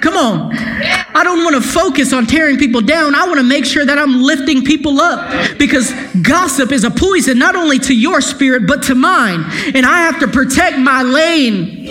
Come 0.00 0.16
on. 0.16 0.52
I 0.52 1.22
don't 1.24 1.44
want 1.44 1.56
to 1.56 1.62
focus 1.62 2.12
on 2.12 2.26
tearing 2.26 2.56
people 2.56 2.80
down. 2.80 3.14
I 3.14 3.26
want 3.26 3.38
to 3.38 3.44
make 3.44 3.64
sure 3.64 3.84
that 3.84 3.98
I'm 3.98 4.22
lifting 4.22 4.64
people 4.64 5.00
up 5.00 5.58
because 5.58 5.92
gossip 6.22 6.72
is 6.72 6.84
a 6.84 6.90
poison 6.90 7.38
not 7.38 7.56
only 7.56 7.78
to 7.80 7.94
your 7.94 8.20
spirit 8.20 8.66
but 8.66 8.82
to 8.84 8.94
mine. 8.94 9.44
And 9.74 9.84
I 9.84 10.00
have 10.02 10.20
to 10.20 10.28
protect 10.28 10.78
my 10.78 11.02
lane. 11.02 11.86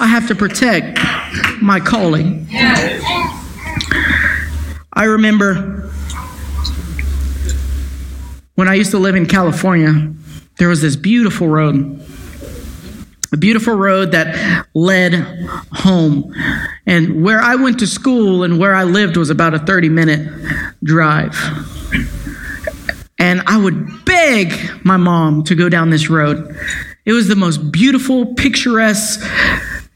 I 0.00 0.06
have 0.06 0.26
to 0.28 0.34
protect 0.34 0.98
my 1.62 1.80
calling. 1.80 2.46
I 4.92 5.04
remember 5.04 5.90
when 8.54 8.68
I 8.68 8.74
used 8.74 8.92
to 8.92 8.98
live 8.98 9.16
in 9.16 9.26
California, 9.26 10.12
there 10.58 10.68
was 10.68 10.80
this 10.80 10.96
beautiful 10.96 11.48
road. 11.48 12.00
A 13.32 13.36
beautiful 13.36 13.74
road 13.74 14.12
that 14.12 14.66
led 14.74 15.14
home. 15.72 16.32
And 16.86 17.24
where 17.24 17.40
I 17.40 17.56
went 17.56 17.80
to 17.80 17.86
school 17.86 18.44
and 18.44 18.60
where 18.60 18.74
I 18.74 18.84
lived 18.84 19.16
was 19.16 19.30
about 19.30 19.54
a 19.54 19.58
30 19.58 19.88
minute 19.88 20.28
drive. 20.84 21.36
And 23.18 23.42
I 23.46 23.56
would 23.56 24.04
beg 24.04 24.52
my 24.84 24.96
mom 24.96 25.42
to 25.44 25.56
go 25.56 25.68
down 25.68 25.90
this 25.90 26.08
road. 26.08 26.56
It 27.04 27.12
was 27.12 27.26
the 27.26 27.36
most 27.36 27.72
beautiful, 27.72 28.34
picturesque 28.34 29.20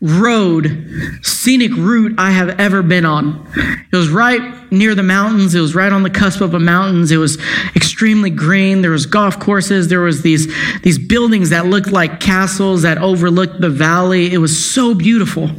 road, 0.01 1.19
scenic 1.23 1.73
route 1.77 2.15
I 2.19 2.31
have 2.31 2.61
ever 2.61 2.83
been 2.83 3.05
on. 3.05 3.47
It 3.93 3.97
was 3.97 4.11
right 4.11 4.71
near 4.71 4.95
the 4.95 5.03
mountains. 5.03 5.55
It 5.55 5.61
was 5.61 5.75
right 5.75 5.93
on 5.93 6.03
the 6.03 6.11
cusp 6.11 6.41
of 6.41 6.53
the 6.53 6.61
mountains. 6.61 7.11
It 7.11 7.17
was 7.17 7.39
extremely 7.75 8.31
green. 8.31 8.83
There 8.83 8.93
was 8.93 9.07
golf 9.07 9.41
courses. 9.41 9.89
There 9.89 10.01
was 10.01 10.23
these 10.23 10.47
these 10.83 10.99
buildings 10.99 11.51
that 11.51 11.67
looked 11.67 11.91
like 11.91 12.21
castles 12.21 12.83
that 12.83 12.99
overlooked 12.99 13.61
the 13.61 13.71
valley. 13.71 14.33
It 14.33 14.39
was 14.39 14.65
so 14.65 14.95
beautiful. 14.95 15.51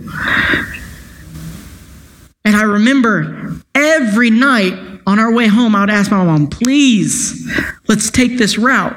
And 2.46 2.56
I 2.56 2.64
remember 2.64 3.62
every 3.76 4.30
night 4.30 4.74
on 5.06 5.20
our 5.20 5.32
way 5.34 5.48
home, 5.48 5.76
I 5.76 5.82
would 5.82 5.90
ask 5.90 6.12
my 6.12 6.24
mom, 6.24 6.48
please, 6.48 7.52
let's 7.88 8.10
take 8.10 8.38
this 8.38 8.58
route. 8.58 8.96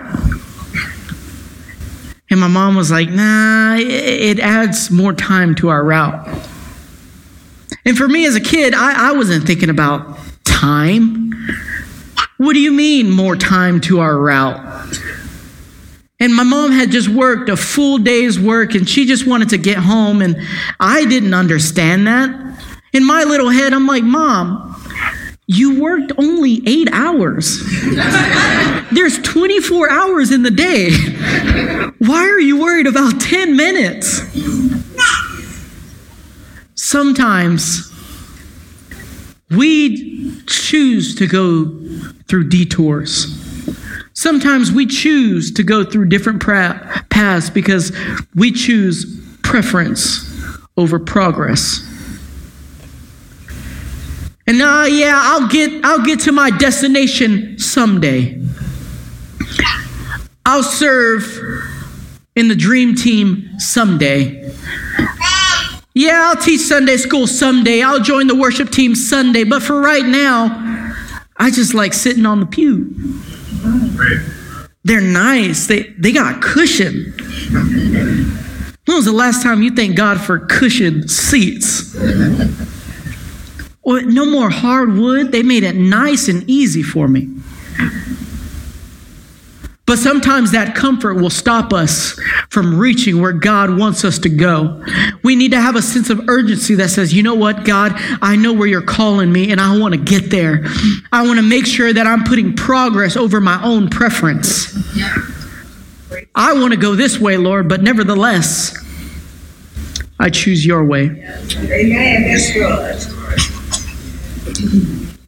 And 2.33 2.41
my 2.41 2.49
mom 2.49 2.77
was 2.77 2.91
like, 2.91 3.11
nah, 3.11 3.77
it 3.77 4.41
adds 4.41 4.91
more 4.91 5.13
time 5.13 5.55
to 5.57 5.69
our 5.69 5.85
route. 5.85 6.27
And 7.85 7.95
for 7.95 8.09
me 8.09 8.25
as 8.25 8.35
a 8.35 8.41
kid, 8.41 8.73
I, 8.73 9.11
I 9.11 9.13
wasn't 9.13 9.47
thinking 9.47 9.69
about 9.69 10.19
time. 10.43 11.31
What 12.39 12.55
do 12.55 12.59
you 12.59 12.73
mean, 12.73 13.11
more 13.11 13.37
time 13.37 13.83
to 13.83 14.01
our 14.01 14.17
route? 14.17 14.97
And 16.21 16.35
my 16.35 16.43
mom 16.43 16.73
had 16.73 16.91
just 16.91 17.11
worked 17.11 17.51
a 17.51 17.57
full 17.57 17.99
day's 17.99 18.41
work 18.41 18.75
and 18.75 18.89
she 18.89 19.05
just 19.05 19.27
wanted 19.27 19.51
to 19.51 19.59
get 19.59 19.77
home. 19.77 20.23
And 20.23 20.37
I 20.81 21.05
didn't 21.05 21.35
understand 21.35 22.07
that. 22.07 22.31
In 22.95 23.07
my 23.07 23.25
little 23.25 23.51
head, 23.51 23.75
I'm 23.75 23.87
like, 23.87 24.05
Mom, 24.05 24.82
you 25.47 25.81
worked 25.83 26.13
only 26.19 26.63
eight 26.67 26.89
hours. 26.93 27.63
There's 28.93 29.19
24 29.23 29.91
hours 29.91 30.31
in 30.31 30.43
the 30.43 30.51
day. 30.51 30.93
Why 31.99 32.29
are 32.29 32.41
you 32.41 32.61
worried 32.61 32.87
about 32.87 33.21
10 33.21 33.57
minutes? 33.57 34.23
Sometimes 36.75 37.93
we 39.51 40.41
choose 40.47 41.15
to 41.17 41.27
go 41.27 41.67
through 42.29 42.49
detours. 42.49 43.39
Sometimes 44.15 44.71
we 44.71 44.87
choose 44.87 45.53
to 45.53 45.63
go 45.63 45.85
through 45.85 46.07
different 46.09 46.43
paths 46.43 47.51
because 47.51 47.93
we 48.35 48.53
choose 48.53 49.21
preference 49.43 50.29
over 50.77 50.99
progress. 50.99 51.89
And 54.47 54.61
uh, 54.61 54.87
yeah, 54.89 55.19
I'll 55.23 55.49
get 55.49 55.85
I'll 55.85 56.05
get 56.05 56.21
to 56.21 56.33
my 56.33 56.51
destination 56.51 57.59
someday. 57.59 58.41
I'll 60.45 60.65
serve 60.65 61.39
in 62.35 62.49
the 62.49 62.57
dream 62.57 62.95
team 62.95 63.59
someday. 63.59 64.53
Yeah, 65.95 66.31
I'll 66.31 66.43
teach 66.43 66.63
Sunday 66.63 66.97
school 66.97 67.27
someday. 67.27 67.83
I'll 67.83 68.01
join 68.01 68.27
the 68.27 68.35
worship 68.35 68.71
team 68.71 68.95
Sunday. 68.95 69.45
But 69.45 69.63
for 69.63 69.81
right 69.81 70.05
now, 70.05 70.97
I 71.37 71.51
just 71.51 71.75
like 71.75 71.93
sitting 71.93 72.25
on 72.25 72.41
the 72.41 72.47
pew. 72.47 72.95
They're 74.85 75.01
nice. 75.01 75.67
They 75.67 75.83
they 75.99 76.13
got 76.13 76.43
cushion. 76.43 77.15
When 78.85 78.97
was 78.97 79.05
the 79.05 79.13
last 79.13 79.43
time 79.43 79.63
you 79.63 79.71
thank 79.71 79.97
God 79.97 80.21
for 80.21 80.41
cushioned 80.41 81.11
seats? 81.11 81.95
Well, 83.85 84.03
no 84.05 84.25
more 84.25 84.51
hardwood. 84.51 85.33
They 85.33 85.43
made 85.43 85.65
it 85.65 85.75
nice 85.75 86.29
and 86.29 86.49
easy 86.49 86.83
for 86.83 87.09
me. 87.09 87.29
But 89.85 89.99
sometimes 89.99 90.53
that 90.53 90.75
comfort 90.75 91.17
will 91.17 91.29
stop 91.29 91.73
us 91.73 92.19
from 92.49 92.79
reaching 92.79 93.21
where 93.21 93.33
God 93.33 93.77
wants 93.77 94.05
us 94.05 94.19
to 94.21 94.29
go. 94.31 94.83
We 95.23 95.37
need 95.37 95.51
to 95.51 95.61
have 95.61 95.77
a 95.77 95.83
sense 95.83 96.09
of 96.09 96.29
urgency 96.29 96.77
that 96.77 96.89
says, 96.89 97.13
you 97.13 97.23
know 97.23 97.35
what, 97.35 97.65
God, 97.65 97.93
I 98.23 98.37
know 98.37 98.55
where 98.55 98.67
you're 98.67 98.81
calling 98.81 99.31
me 99.31 99.51
and 99.51 99.61
I 99.61 99.77
want 99.77 99.93
to 99.93 100.01
get 100.01 100.31
there. 100.31 100.65
I 101.13 101.27
want 101.27 101.41
to 101.41 101.43
make 101.45 101.67
sure 101.67 101.93
that 101.93 102.07
I'm 102.07 102.25
putting 102.25 102.55
progress 102.55 103.17
over 103.17 103.39
my 103.39 103.63
own 103.63 103.91
preference. 103.91 104.75
I 106.35 106.55
want 106.55 106.73
to 106.73 106.79
go 106.79 106.95
this 106.95 107.19
way, 107.19 107.37
Lord, 107.37 107.69
but 107.69 107.83
nevertheless, 107.83 108.79
I 110.19 110.31
choose 110.31 110.65
your 110.65 110.85
way. 110.85 111.07
Amen. 111.07 112.23
That's 112.29 112.53
good. 112.53 113.22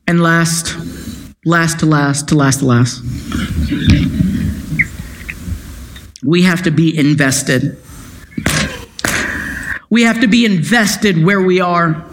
And 0.07 0.23
last, 0.23 0.77
last 1.45 1.81
to 1.81 1.87
last, 1.87 2.29
to 2.29 2.35
last 2.35 2.61
to 2.61 2.67
last, 2.67 3.03
we 6.25 6.43
have 6.43 6.63
to 6.63 6.71
be 6.71 6.97
invested. 6.97 7.79
We 9.91 10.03
have 10.03 10.21
to 10.21 10.27
be 10.27 10.45
invested 10.45 11.25
where 11.25 11.41
we 11.41 11.61
are. 11.61 12.05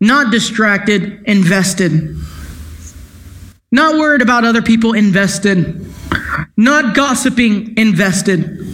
Not 0.00 0.30
distracted, 0.30 1.22
invested. 1.24 2.16
Not 3.72 3.96
worried 3.96 4.22
about 4.22 4.44
other 4.44 4.62
people, 4.62 4.92
invested. 4.92 5.86
Not 6.56 6.94
gossiping, 6.94 7.76
invested. 7.76 8.66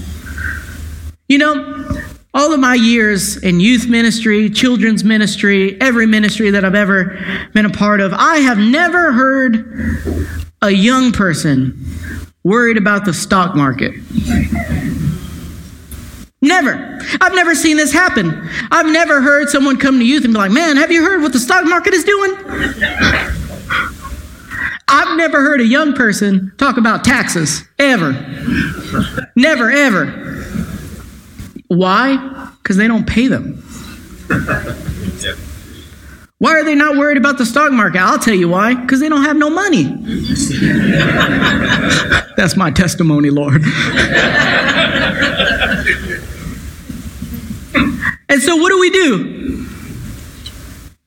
You 1.28 1.38
know, 1.38 2.02
all 2.34 2.52
of 2.52 2.60
my 2.60 2.74
years 2.74 3.36
in 3.42 3.60
youth 3.60 3.88
ministry, 3.88 4.48
children's 4.48 5.04
ministry, 5.04 5.78
every 5.80 6.06
ministry 6.06 6.50
that 6.50 6.64
I've 6.64 6.74
ever 6.74 7.18
been 7.52 7.66
a 7.66 7.70
part 7.70 8.00
of, 8.00 8.12
I 8.14 8.38
have 8.38 8.58
never 8.58 9.12
heard 9.12 10.26
a 10.62 10.70
young 10.70 11.12
person 11.12 11.84
worried 12.42 12.76
about 12.76 13.04
the 13.04 13.12
stock 13.12 13.54
market. 13.54 13.94
Never. 16.40 17.00
I've 17.20 17.34
never 17.34 17.54
seen 17.54 17.76
this 17.76 17.92
happen. 17.92 18.48
I've 18.70 18.86
never 18.86 19.20
heard 19.20 19.48
someone 19.48 19.76
come 19.78 19.98
to 19.98 20.04
youth 20.04 20.24
and 20.24 20.32
be 20.32 20.38
like, 20.38 20.50
man, 20.50 20.76
have 20.76 20.90
you 20.90 21.04
heard 21.04 21.22
what 21.22 21.32
the 21.32 21.38
stock 21.38 21.64
market 21.64 21.94
is 21.94 22.02
doing? 22.02 22.34
I've 24.88 25.16
never 25.16 25.40
heard 25.40 25.60
a 25.60 25.66
young 25.66 25.92
person 25.92 26.52
talk 26.58 26.76
about 26.78 27.04
taxes, 27.04 27.62
ever. 27.78 28.12
Never, 29.36 29.70
ever. 29.70 30.41
Why? 31.76 32.50
Because 32.62 32.76
they 32.76 32.88
don't 32.88 33.06
pay 33.06 33.28
them. 33.28 33.62
Why 36.42 36.58
are 36.58 36.64
they 36.64 36.74
not 36.74 36.96
worried 36.96 37.18
about 37.18 37.38
the 37.38 37.46
stock 37.46 37.70
market? 37.70 38.00
I'll 38.00 38.18
tell 38.18 38.34
you 38.34 38.48
why. 38.48 38.74
Because 38.74 38.98
they 38.98 39.08
don't 39.08 39.22
have 39.22 39.36
no 39.36 39.48
money. 39.48 39.84
That's 42.36 42.56
my 42.56 42.72
testimony, 42.72 43.30
Lord. 43.30 43.62
and 48.28 48.42
so, 48.42 48.56
what 48.56 48.70
do 48.70 48.80
we 48.80 48.90
do? 48.90 49.68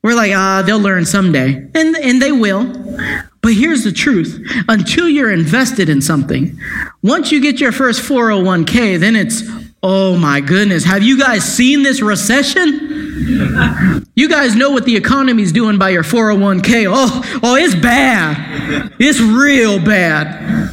We're 0.02 0.14
like, 0.14 0.32
ah, 0.34 0.62
they'll 0.64 0.80
learn 0.80 1.04
someday. 1.04 1.68
And, 1.74 1.96
and 1.96 2.22
they 2.22 2.32
will. 2.32 2.72
But 3.42 3.52
here's 3.52 3.84
the 3.84 3.92
truth 3.92 4.40
until 4.70 5.06
you're 5.06 5.30
invested 5.30 5.90
in 5.90 6.00
something, 6.00 6.58
once 7.02 7.30
you 7.30 7.42
get 7.42 7.60
your 7.60 7.72
first 7.72 8.00
401k, 8.00 8.98
then 8.98 9.14
it's, 9.14 9.42
oh 9.82 10.16
my 10.16 10.40
goodness, 10.40 10.84
have 10.84 11.02
you 11.02 11.18
guys 11.18 11.44
seen 11.44 11.82
this 11.82 12.02
recession? 12.02 14.04
You 14.14 14.28
guys 14.28 14.54
know 14.54 14.70
what 14.70 14.84
the 14.84 14.96
economy's 14.96 15.52
doing 15.52 15.78
by 15.78 15.90
your 15.90 16.02
401k. 16.02 16.86
Oh, 16.88 17.40
oh, 17.42 17.54
it's 17.56 17.74
bad. 17.74 18.92
It's 18.98 19.20
real 19.20 19.78
bad. 19.78 20.72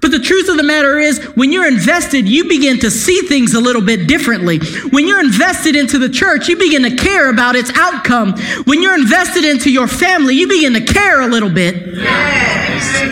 But 0.00 0.10
the 0.10 0.18
truth 0.18 0.48
of 0.48 0.56
the 0.56 0.64
matter 0.64 0.98
is, 0.98 1.20
when 1.36 1.52
you're 1.52 1.68
invested, 1.68 2.28
you 2.28 2.48
begin 2.48 2.80
to 2.80 2.90
see 2.90 3.20
things 3.20 3.54
a 3.54 3.60
little 3.60 3.82
bit 3.82 4.08
differently. 4.08 4.58
When 4.90 5.06
you're 5.06 5.20
invested 5.20 5.76
into 5.76 5.96
the 5.96 6.08
church, 6.08 6.48
you 6.48 6.56
begin 6.56 6.82
to 6.82 6.96
care 6.96 7.30
about 7.30 7.54
its 7.54 7.70
outcome. 7.76 8.34
When 8.64 8.82
you're 8.82 8.96
invested 8.96 9.44
into 9.44 9.70
your 9.70 9.86
family, 9.86 10.34
you 10.34 10.48
begin 10.48 10.74
to 10.74 10.80
care 10.80 11.20
a 11.20 11.28
little 11.28 11.50
bit. 11.50 11.94
Yes. 11.94 13.06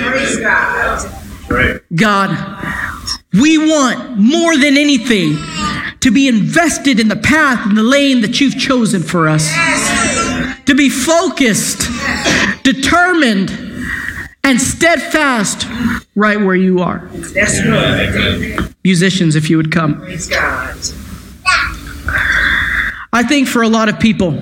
Praise 1.47 1.81
God. 1.95 2.90
We 3.33 3.59
want 3.59 4.19
more 4.19 4.57
than 4.57 4.77
anything 4.77 5.37
to 6.01 6.11
be 6.11 6.27
invested 6.27 6.99
in 6.99 7.09
the 7.09 7.17
path 7.17 7.65
and 7.67 7.77
the 7.77 7.83
lane 7.83 8.23
that 8.23 8.41
you've 8.41 8.59
chosen 8.59 9.03
for 9.03 9.29
us. 9.29 9.49
To 10.67 10.75
be 10.75 10.89
focused, 10.89 11.89
determined, 12.65 13.51
and 14.43 14.61
steadfast 14.61 15.67
right 16.17 16.41
where 16.41 16.57
you 16.57 16.81
are. 16.81 17.09
That's 17.13 17.61
good. 17.63 18.75
Musicians, 18.83 19.37
if 19.37 19.49
you 19.49 19.59
would 19.59 19.71
come. 19.71 20.05
I 23.13 23.23
think 23.23 23.47
for 23.47 23.63
a 23.63 23.69
lot 23.69 23.89
of 23.89 24.01
people, 24.01 24.39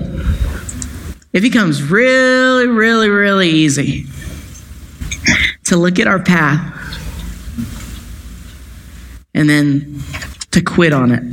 it 1.33 1.41
becomes 1.41 1.83
really, 1.83 2.67
really, 2.67 3.09
really 3.09 3.49
easy 3.49 4.05
to 5.65 5.77
look 5.77 5.99
at 5.99 6.07
our 6.07 6.21
path 6.23 6.78
and 9.33 9.49
then 9.49 10.01
to 10.51 10.61
quit 10.61 10.93
on 10.93 11.11
it. 11.11 11.23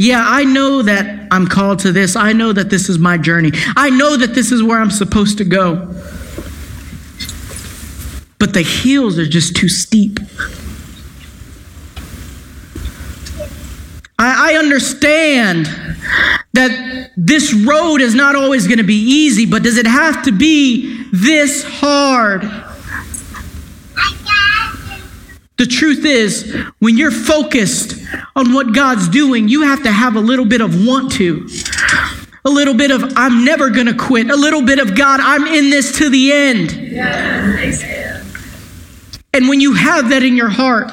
Yeah, 0.00 0.22
I 0.24 0.44
know 0.44 0.82
that 0.82 1.26
I'm 1.32 1.48
called 1.48 1.80
to 1.80 1.90
this. 1.90 2.14
I 2.14 2.32
know 2.32 2.52
that 2.52 2.70
this 2.70 2.88
is 2.88 2.98
my 2.98 3.18
journey. 3.18 3.50
I 3.76 3.90
know 3.90 4.16
that 4.16 4.32
this 4.34 4.52
is 4.52 4.62
where 4.62 4.80
I'm 4.80 4.92
supposed 4.92 5.38
to 5.38 5.44
go. 5.44 5.92
But 8.38 8.54
the 8.54 8.62
hills 8.62 9.18
are 9.18 9.26
just 9.26 9.56
too 9.56 9.68
steep. 9.68 10.20
I, 14.20 14.52
I 14.52 14.56
understand 14.56 15.66
that 16.52 17.10
this 17.16 17.52
road 17.52 18.00
is 18.00 18.14
not 18.14 18.36
always 18.36 18.68
going 18.68 18.78
to 18.78 18.84
be 18.84 18.94
easy, 18.94 19.46
but 19.46 19.64
does 19.64 19.78
it 19.78 19.86
have 19.86 20.22
to 20.24 20.32
be 20.32 21.08
this 21.12 21.64
hard? 21.64 22.44
The 25.58 25.66
truth 25.66 26.04
is, 26.04 26.54
when 26.78 26.96
you're 26.96 27.10
focused 27.10 27.94
on 28.36 28.52
what 28.52 28.72
God's 28.72 29.08
doing, 29.08 29.48
you 29.48 29.62
have 29.62 29.82
to 29.82 29.90
have 29.90 30.14
a 30.14 30.20
little 30.20 30.44
bit 30.44 30.60
of 30.60 30.86
want 30.86 31.10
to. 31.14 31.48
A 32.44 32.48
little 32.48 32.74
bit 32.74 32.92
of, 32.92 33.12
I'm 33.16 33.44
never 33.44 33.68
going 33.68 33.86
to 33.86 33.94
quit. 33.94 34.30
A 34.30 34.36
little 34.36 34.62
bit 34.62 34.78
of, 34.78 34.94
God, 34.96 35.18
I'm 35.20 35.48
in 35.48 35.70
this 35.70 35.98
to 35.98 36.08
the 36.08 36.32
end. 36.32 36.70
And 39.34 39.48
when 39.48 39.60
you 39.60 39.74
have 39.74 40.10
that 40.10 40.22
in 40.22 40.36
your 40.36 40.48
heart, 40.48 40.90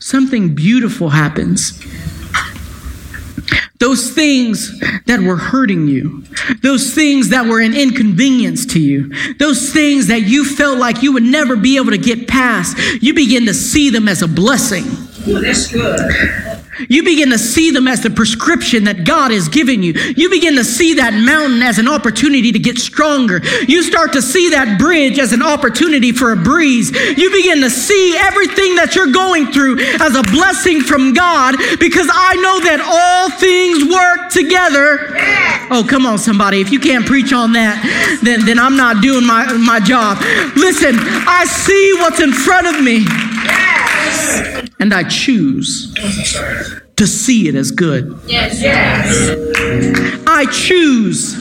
something 0.00 0.56
beautiful 0.56 1.10
happens. 1.10 1.80
Those 3.84 4.12
things 4.12 4.80
that 5.04 5.20
were 5.20 5.36
hurting 5.36 5.88
you, 5.88 6.24
those 6.62 6.94
things 6.94 7.28
that 7.28 7.44
were 7.44 7.60
an 7.60 7.74
inconvenience 7.74 8.64
to 8.72 8.80
you, 8.80 9.12
those 9.34 9.74
things 9.74 10.06
that 10.06 10.22
you 10.22 10.46
felt 10.46 10.78
like 10.78 11.02
you 11.02 11.12
would 11.12 11.22
never 11.22 11.54
be 11.54 11.76
able 11.76 11.90
to 11.90 11.98
get 11.98 12.26
past, 12.26 12.78
you 13.02 13.12
begin 13.12 13.44
to 13.44 13.52
see 13.52 13.90
them 13.90 14.08
as 14.08 14.22
a 14.22 14.26
blessing. 14.26 14.84
That's 15.26 15.70
good. 15.70 16.63
You 16.88 17.02
begin 17.02 17.30
to 17.30 17.38
see 17.38 17.70
them 17.70 17.88
as 17.88 18.02
the 18.02 18.10
prescription 18.10 18.84
that 18.84 19.04
God 19.04 19.30
has 19.30 19.48
given 19.48 19.82
you. 19.82 19.92
You 19.92 20.30
begin 20.30 20.56
to 20.56 20.64
see 20.64 20.94
that 20.94 21.14
mountain 21.14 21.62
as 21.62 21.78
an 21.78 21.88
opportunity 21.88 22.52
to 22.52 22.58
get 22.58 22.78
stronger. 22.78 23.40
You 23.66 23.82
start 23.82 24.12
to 24.14 24.22
see 24.22 24.50
that 24.50 24.78
bridge 24.78 25.18
as 25.18 25.32
an 25.32 25.42
opportunity 25.42 26.12
for 26.12 26.32
a 26.32 26.36
breeze. 26.36 26.90
You 26.90 27.30
begin 27.30 27.60
to 27.62 27.70
see 27.70 28.16
everything 28.18 28.76
that 28.76 28.94
you're 28.94 29.12
going 29.12 29.52
through 29.52 29.78
as 30.00 30.16
a 30.16 30.22
blessing 30.22 30.80
from 30.80 31.12
God 31.12 31.56
because 31.78 32.08
I 32.10 32.34
know 32.36 32.60
that 32.60 32.80
all 32.80 33.30
things 33.38 33.84
work 33.84 34.30
together. 34.30 35.14
Oh, 35.70 35.86
come 35.88 36.06
on, 36.06 36.18
somebody. 36.18 36.60
If 36.60 36.70
you 36.70 36.80
can't 36.80 37.06
preach 37.06 37.32
on 37.32 37.52
that, 37.52 37.80
then, 38.22 38.44
then 38.44 38.58
I'm 38.58 38.76
not 38.76 39.02
doing 39.02 39.26
my, 39.26 39.52
my 39.54 39.80
job. 39.80 40.18
Listen, 40.56 40.96
I 40.98 41.44
see 41.44 41.92
what's 41.98 42.20
in 42.20 42.32
front 42.32 42.66
of 42.66 42.82
me 42.82 43.04
and 44.84 44.92
I 44.92 45.02
choose 45.04 45.94
to 46.96 47.06
see 47.06 47.48
it 47.48 47.54
as 47.54 47.70
good. 47.70 48.20
Yes. 48.26 48.60
yes. 48.60 50.20
I 50.26 50.44
choose 50.44 51.32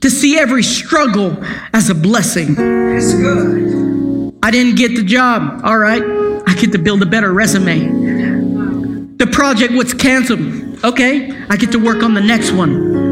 to 0.00 0.10
see 0.10 0.38
every 0.38 0.62
struggle 0.62 1.42
as 1.72 1.88
a 1.88 1.94
blessing. 1.94 2.54
That's 2.54 3.14
good. 3.14 4.38
I 4.42 4.50
didn't 4.50 4.76
get 4.76 4.94
the 4.94 5.02
job. 5.02 5.62
All 5.64 5.78
right. 5.78 6.02
I 6.46 6.54
get 6.54 6.72
to 6.72 6.78
build 6.78 7.02
a 7.02 7.06
better 7.06 7.32
resume. 7.32 9.16
The 9.16 9.26
project 9.26 9.72
was 9.72 9.94
canceled. 9.94 10.84
Okay. 10.84 11.32
I 11.48 11.56
get 11.56 11.72
to 11.72 11.78
work 11.78 12.02
on 12.02 12.12
the 12.12 12.20
next 12.20 12.52
one. 12.52 13.11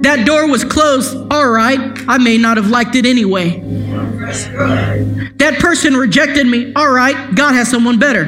That 0.00 0.24
door 0.26 0.48
was 0.48 0.64
closed. 0.64 1.14
All 1.30 1.50
right. 1.50 1.78
I 2.08 2.18
may 2.18 2.38
not 2.38 2.56
have 2.56 2.68
liked 2.68 2.94
it 2.96 3.06
anyway. 3.06 3.60
That 5.36 5.58
person 5.60 5.94
rejected 5.94 6.46
me. 6.46 6.72
All 6.74 6.90
right. 6.90 7.34
God 7.34 7.52
has 7.54 7.70
someone 7.70 7.98
better. 7.98 8.24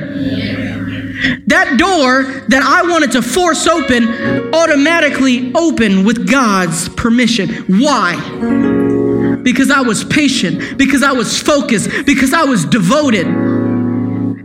That 1.46 1.78
door 1.78 2.24
that 2.48 2.62
I 2.62 2.82
wanted 2.82 3.12
to 3.12 3.22
force 3.22 3.66
open 3.66 4.52
automatically 4.54 5.52
opened 5.54 6.04
with 6.04 6.28
God's 6.28 6.88
permission. 6.90 7.48
Why? 7.80 8.16
Because 9.42 9.70
I 9.70 9.80
was 9.80 10.04
patient, 10.04 10.76
because 10.76 11.02
I 11.02 11.12
was 11.12 11.40
focused, 11.40 11.88
because 12.06 12.32
I 12.32 12.44
was 12.44 12.64
devoted. 12.64 13.26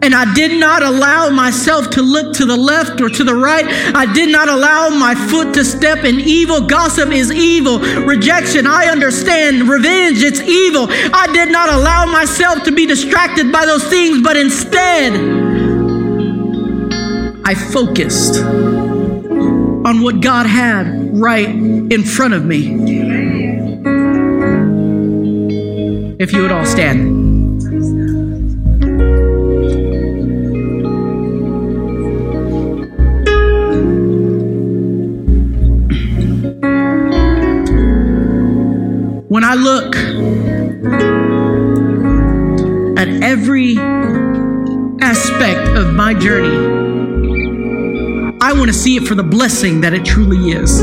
And 0.01 0.13
I 0.13 0.33
did 0.33 0.59
not 0.59 0.83
allow 0.83 1.29
myself 1.29 1.89
to 1.91 2.01
look 2.01 2.33
to 2.35 2.45
the 2.45 2.55
left 2.55 3.01
or 3.01 3.09
to 3.09 3.23
the 3.23 3.33
right. 3.33 3.65
I 3.95 4.11
did 4.13 4.29
not 4.29 4.47
allow 4.47 4.89
my 4.89 5.15
foot 5.15 5.53
to 5.55 5.65
step 5.65 6.05
in 6.05 6.19
evil. 6.19 6.67
Gossip 6.67 7.09
is 7.11 7.31
evil. 7.31 7.79
Rejection, 7.79 8.67
I 8.67 8.85
understand. 8.85 9.67
Revenge, 9.67 10.23
it's 10.23 10.41
evil. 10.41 10.87
I 10.89 11.27
did 11.33 11.51
not 11.51 11.69
allow 11.69 12.05
myself 12.05 12.63
to 12.63 12.71
be 12.71 12.85
distracted 12.85 13.51
by 13.51 13.65
those 13.65 13.83
things, 13.85 14.21
but 14.21 14.37
instead, 14.37 15.13
I 17.43 17.55
focused 17.55 18.43
on 19.87 20.01
what 20.01 20.21
God 20.21 20.45
had 20.45 21.17
right 21.17 21.47
in 21.47 22.03
front 22.03 22.33
of 22.33 22.45
me. 22.45 22.67
If 26.19 26.33
you 26.33 26.41
would 26.41 26.51
all 26.51 26.65
stand. 26.65 27.16
I 39.49 39.55
look 39.55 39.95
at 42.97 43.07
every 43.23 43.77
aspect 44.99 45.69
of 45.69 45.93
my 45.93 46.13
journey, 46.13 46.57
I 48.41 48.51
want 48.51 48.67
to 48.67 48.73
see 48.73 48.97
it 48.97 49.07
for 49.07 49.15
the 49.15 49.23
blessing 49.23 49.79
that 49.81 49.93
it 49.93 50.03
truly 50.03 50.51
is. 50.51 50.81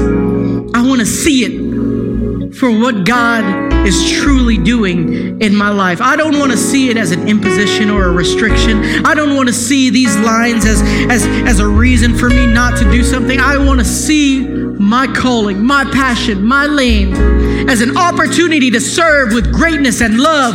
I 0.75 0.81
want 0.81 1.01
to 1.01 1.05
see 1.05 1.45
it 1.45 2.55
for 2.55 2.71
what 2.71 3.05
God 3.05 3.87
is 3.87 4.11
truly 4.13 4.57
doing 4.57 5.43
in 5.43 5.55
my 5.55 5.69
life. 5.69 6.01
I 6.01 6.17
don't 6.17 6.39
want 6.39 6.51
to 6.51 6.57
see 6.57 6.89
it 6.89 6.97
as 6.97 7.11
an 7.11 7.29
imposition 7.29 7.91
or 7.91 8.07
a 8.07 8.13
restriction. 8.13 8.83
I 9.05 9.15
don't 9.15 9.37
want 9.37 9.49
to 9.49 9.55
see 9.55 9.91
these 9.91 10.17
lines 10.17 10.65
as, 10.65 10.81
as, 11.11 11.27
as 11.47 11.61
a 11.61 11.69
reason 11.69 12.17
for 12.17 12.31
me 12.31 12.47
not 12.47 12.79
to 12.79 12.85
do 12.91 13.05
something. 13.05 13.39
I 13.39 13.59
want 13.59 13.81
to 13.81 13.85
see 13.85 14.54
my 14.95 15.09
calling, 15.09 15.61
my 15.61 15.85
passion, 15.91 16.41
my 16.45 16.67
lane 16.67 17.13
as 17.69 17.81
an 17.81 17.97
opportunity 17.97 18.71
to 18.71 18.81
serve 18.81 19.33
with 19.33 19.53
greatness 19.53 20.01
and 20.01 20.21
love, 20.21 20.55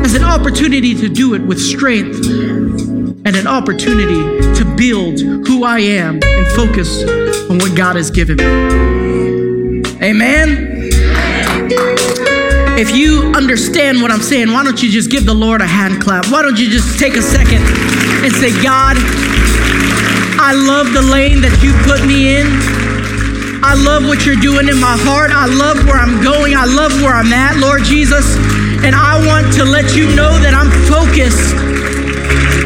as 0.00 0.14
an 0.14 0.24
opportunity 0.24 0.94
to 0.94 1.10
do 1.10 1.34
it 1.34 1.42
with 1.42 1.60
strength, 1.60 2.26
and 2.26 3.36
an 3.36 3.46
opportunity 3.46 4.22
to 4.54 4.64
build 4.78 5.20
who 5.46 5.62
I 5.62 5.80
am 5.80 6.20
and 6.22 6.46
focus 6.52 7.02
on 7.50 7.58
what 7.58 7.76
God 7.76 7.96
has 7.96 8.10
given 8.10 8.38
me. 8.38 9.82
Amen. 10.02 10.88
If 12.78 12.96
you 12.96 13.30
understand 13.36 14.00
what 14.00 14.10
I'm 14.10 14.22
saying, 14.22 14.50
why 14.52 14.64
don't 14.64 14.82
you 14.82 14.90
just 14.90 15.10
give 15.10 15.26
the 15.26 15.34
Lord 15.34 15.60
a 15.60 15.66
hand 15.66 16.02
clap? 16.02 16.32
Why 16.32 16.40
don't 16.40 16.58
you 16.58 16.70
just 16.70 16.98
take 16.98 17.14
a 17.14 17.22
second 17.22 17.60
and 18.24 18.32
say, 18.32 18.52
God, 18.62 18.96
I 20.40 20.54
love 20.54 20.94
the 20.94 21.02
lane 21.02 21.42
that 21.42 21.62
you 21.62 21.74
put 21.84 22.06
me 22.08 22.36
in. 22.38 22.79
I 23.62 23.74
love 23.74 24.04
what 24.04 24.24
you're 24.24 24.40
doing 24.40 24.68
in 24.68 24.80
my 24.80 24.96
heart. 25.04 25.30
I 25.30 25.46
love 25.46 25.84
where 25.86 25.96
I'm 25.96 26.22
going. 26.22 26.56
I 26.56 26.64
love 26.64 26.92
where 27.02 27.12
I'm 27.12 27.32
at, 27.32 27.58
Lord 27.58 27.84
Jesus. 27.84 28.24
And 28.82 28.94
I 28.96 29.20
want 29.26 29.52
to 29.54 29.64
let 29.64 29.94
you 29.94 30.06
know 30.16 30.32
that 30.40 30.54
I'm 30.56 30.72
focused 30.88 31.54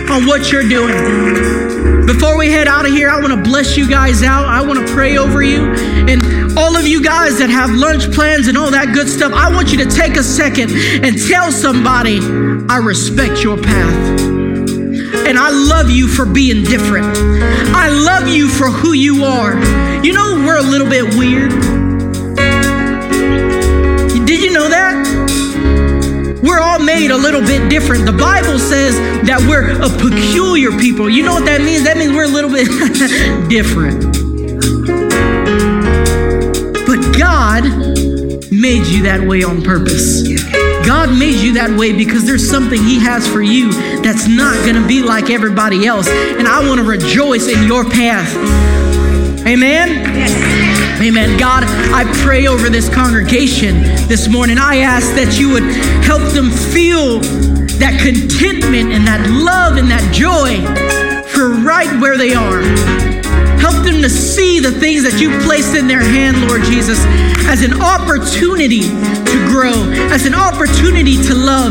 on 0.08 0.26
what 0.26 0.52
you're 0.52 0.68
doing. 0.68 2.06
Before 2.06 2.38
we 2.38 2.50
head 2.50 2.68
out 2.68 2.86
of 2.86 2.92
here, 2.92 3.08
I 3.10 3.20
want 3.20 3.32
to 3.32 3.42
bless 3.42 3.76
you 3.76 3.88
guys 3.88 4.22
out. 4.22 4.46
I 4.46 4.64
want 4.64 4.86
to 4.86 4.94
pray 4.94 5.16
over 5.16 5.42
you. 5.42 5.72
And 6.08 6.56
all 6.56 6.76
of 6.76 6.86
you 6.86 7.02
guys 7.02 7.38
that 7.38 7.50
have 7.50 7.70
lunch 7.70 8.12
plans 8.12 8.46
and 8.46 8.56
all 8.56 8.70
that 8.70 8.94
good 8.94 9.08
stuff, 9.08 9.32
I 9.32 9.52
want 9.52 9.72
you 9.72 9.78
to 9.78 9.90
take 9.90 10.16
a 10.16 10.22
second 10.22 10.70
and 10.70 11.20
tell 11.26 11.50
somebody, 11.50 12.20
I 12.68 12.76
respect 12.76 13.42
your 13.42 13.56
path. 13.56 14.43
And 15.26 15.38
I 15.38 15.50
love 15.50 15.90
you 15.90 16.06
for 16.06 16.26
being 16.26 16.64
different. 16.64 17.06
I 17.74 17.88
love 17.88 18.28
you 18.28 18.48
for 18.48 18.66
who 18.66 18.92
you 18.92 19.24
are. 19.24 19.54
You 20.04 20.12
know, 20.12 20.44
we're 20.46 20.58
a 20.58 20.62
little 20.62 20.88
bit 20.88 21.14
weird. 21.14 21.50
Did 24.26 24.42
you 24.42 24.52
know 24.52 24.68
that? 24.68 24.94
We're 26.42 26.60
all 26.60 26.78
made 26.78 27.10
a 27.10 27.16
little 27.16 27.40
bit 27.40 27.70
different. 27.70 28.04
The 28.04 28.12
Bible 28.12 28.58
says 28.58 28.96
that 29.26 29.40
we're 29.48 29.70
a 29.80 29.88
peculiar 29.88 30.70
people. 30.78 31.08
You 31.08 31.22
know 31.22 31.32
what 31.32 31.46
that 31.46 31.62
means? 31.62 31.84
That 31.84 31.96
means 31.96 32.12
we're 32.12 32.24
a 32.24 32.28
little 32.28 32.50
bit 32.50 32.68
different. 33.48 34.02
But 36.86 37.00
God 37.18 37.64
made 38.52 38.86
you 38.86 39.02
that 39.04 39.24
way 39.26 39.42
on 39.42 39.62
purpose. 39.62 40.22
God 40.86 41.18
made 41.18 41.36
you 41.36 41.54
that 41.54 41.76
way 41.78 41.92
because 41.92 42.26
there's 42.26 42.48
something 42.48 42.82
He 42.82 42.98
has 42.98 43.26
for 43.26 43.40
you 43.40 43.72
that's 44.02 44.28
not 44.28 44.54
going 44.64 44.80
to 44.80 44.86
be 44.86 45.02
like 45.02 45.30
everybody 45.30 45.86
else. 45.86 46.08
And 46.08 46.46
I 46.46 46.66
want 46.66 46.78
to 46.80 46.86
rejoice 46.86 47.48
in 47.48 47.66
your 47.66 47.84
path. 47.84 48.34
Amen? 49.46 50.04
Amen. 51.00 51.38
God, 51.38 51.64
I 51.92 52.04
pray 52.22 52.46
over 52.46 52.68
this 52.68 52.92
congregation 52.92 53.82
this 54.08 54.28
morning. 54.28 54.58
I 54.58 54.78
ask 54.78 55.14
that 55.16 55.38
you 55.38 55.50
would 55.52 55.64
help 56.04 56.22
them 56.32 56.50
feel 56.50 57.20
that 57.80 57.98
contentment 58.00 58.92
and 58.92 59.06
that 59.06 59.28
love 59.28 59.76
and 59.76 59.90
that 59.90 60.04
joy 60.12 60.60
for 61.32 61.50
right 61.64 61.90
where 62.00 62.16
they 62.16 62.34
are. 62.34 62.60
Help 63.58 63.84
them 63.84 64.02
to 64.02 64.10
see 64.10 64.60
the 64.60 64.70
things 64.70 65.02
that 65.02 65.20
you've 65.20 65.42
placed 65.42 65.74
in 65.74 65.88
their 65.88 66.00
hand, 66.00 66.46
Lord 66.46 66.62
Jesus, 66.62 67.00
as 67.48 67.62
an 67.62 67.80
opportunity 67.80 69.23
grow, 69.54 69.86
as 70.10 70.26
an 70.26 70.34
opportunity 70.34 71.14
to 71.14 71.32
love. 71.32 71.70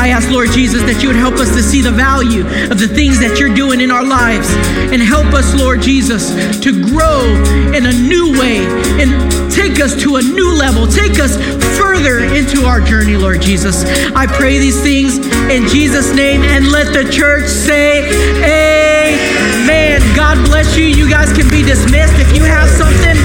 I 0.00 0.08
ask, 0.08 0.30
Lord 0.30 0.48
Jesus, 0.56 0.80
that 0.88 1.02
you 1.02 1.12
would 1.12 1.20
help 1.20 1.34
us 1.36 1.52
to 1.52 1.60
see 1.60 1.82
the 1.84 1.92
value 1.92 2.48
of 2.72 2.80
the 2.80 2.88
things 2.88 3.20
that 3.20 3.36
you're 3.36 3.52
doing 3.52 3.84
in 3.84 3.92
our 3.92 4.04
lives 4.04 4.48
and 4.88 5.04
help 5.04 5.36
us, 5.36 5.52
Lord 5.52 5.84
Jesus, 5.84 6.32
to 6.64 6.72
grow 6.72 7.28
in 7.76 7.84
a 7.84 7.92
new 7.92 8.32
way 8.40 8.64
and 8.96 9.12
take 9.52 9.84
us 9.84 9.92
to 10.00 10.16
a 10.16 10.22
new 10.24 10.48
level, 10.56 10.88
take 10.88 11.20
us 11.20 11.36
further 11.76 12.24
into 12.24 12.64
our 12.64 12.80
journey, 12.80 13.20
Lord 13.20 13.44
Jesus. 13.44 13.84
I 14.16 14.24
pray 14.24 14.56
these 14.56 14.80
things 14.80 15.20
in 15.52 15.68
Jesus' 15.68 16.16
name 16.16 16.40
and 16.40 16.72
let 16.72 16.88
the 16.96 17.04
church 17.12 17.44
say, 17.52 18.08
Amen. 18.48 20.00
God 20.16 20.40
bless 20.48 20.72
you. 20.72 20.88
You 20.88 21.04
guys 21.04 21.36
can 21.36 21.52
be 21.52 21.60
dismissed. 21.60 22.16
If 22.16 22.32
you 22.32 22.48
have 22.48 22.72
something, 22.72 23.20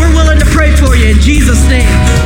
we're 0.00 0.14
willing 0.16 0.40
to 0.40 0.48
pray 0.56 0.72
for 0.72 0.96
you 0.96 1.12
in 1.12 1.20
Jesus' 1.20 1.60
name. 1.68 2.21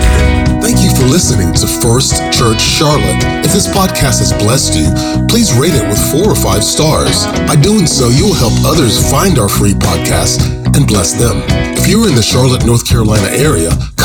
You 0.87 0.95
for 0.95 1.11
listening 1.11 1.53
to 1.55 1.67
First 1.67 2.15
Church 2.31 2.61
Charlotte. 2.63 3.19
If 3.43 3.51
this 3.51 3.67
podcast 3.67 4.23
has 4.23 4.33
blessed 4.33 4.79
you, 4.79 4.87
please 5.27 5.53
rate 5.59 5.75
it 5.75 5.83
with 5.89 5.99
four 6.13 6.31
or 6.31 6.37
five 6.37 6.63
stars. 6.63 7.27
By 7.51 7.57
doing 7.57 7.87
so, 7.87 8.09
you 8.09 8.27
will 8.27 8.39
help 8.39 8.53
others 8.63 8.95
find 9.11 9.39
our 9.41 9.49
free 9.49 9.75
podcast 9.75 10.47
and 10.77 10.87
bless 10.87 11.13
them. 11.13 11.43
If 11.75 11.89
you're 11.89 12.07
in 12.07 12.15
the 12.15 12.23
Charlotte, 12.23 12.65
North 12.65 12.87
Carolina 12.87 13.27
area, 13.35 13.71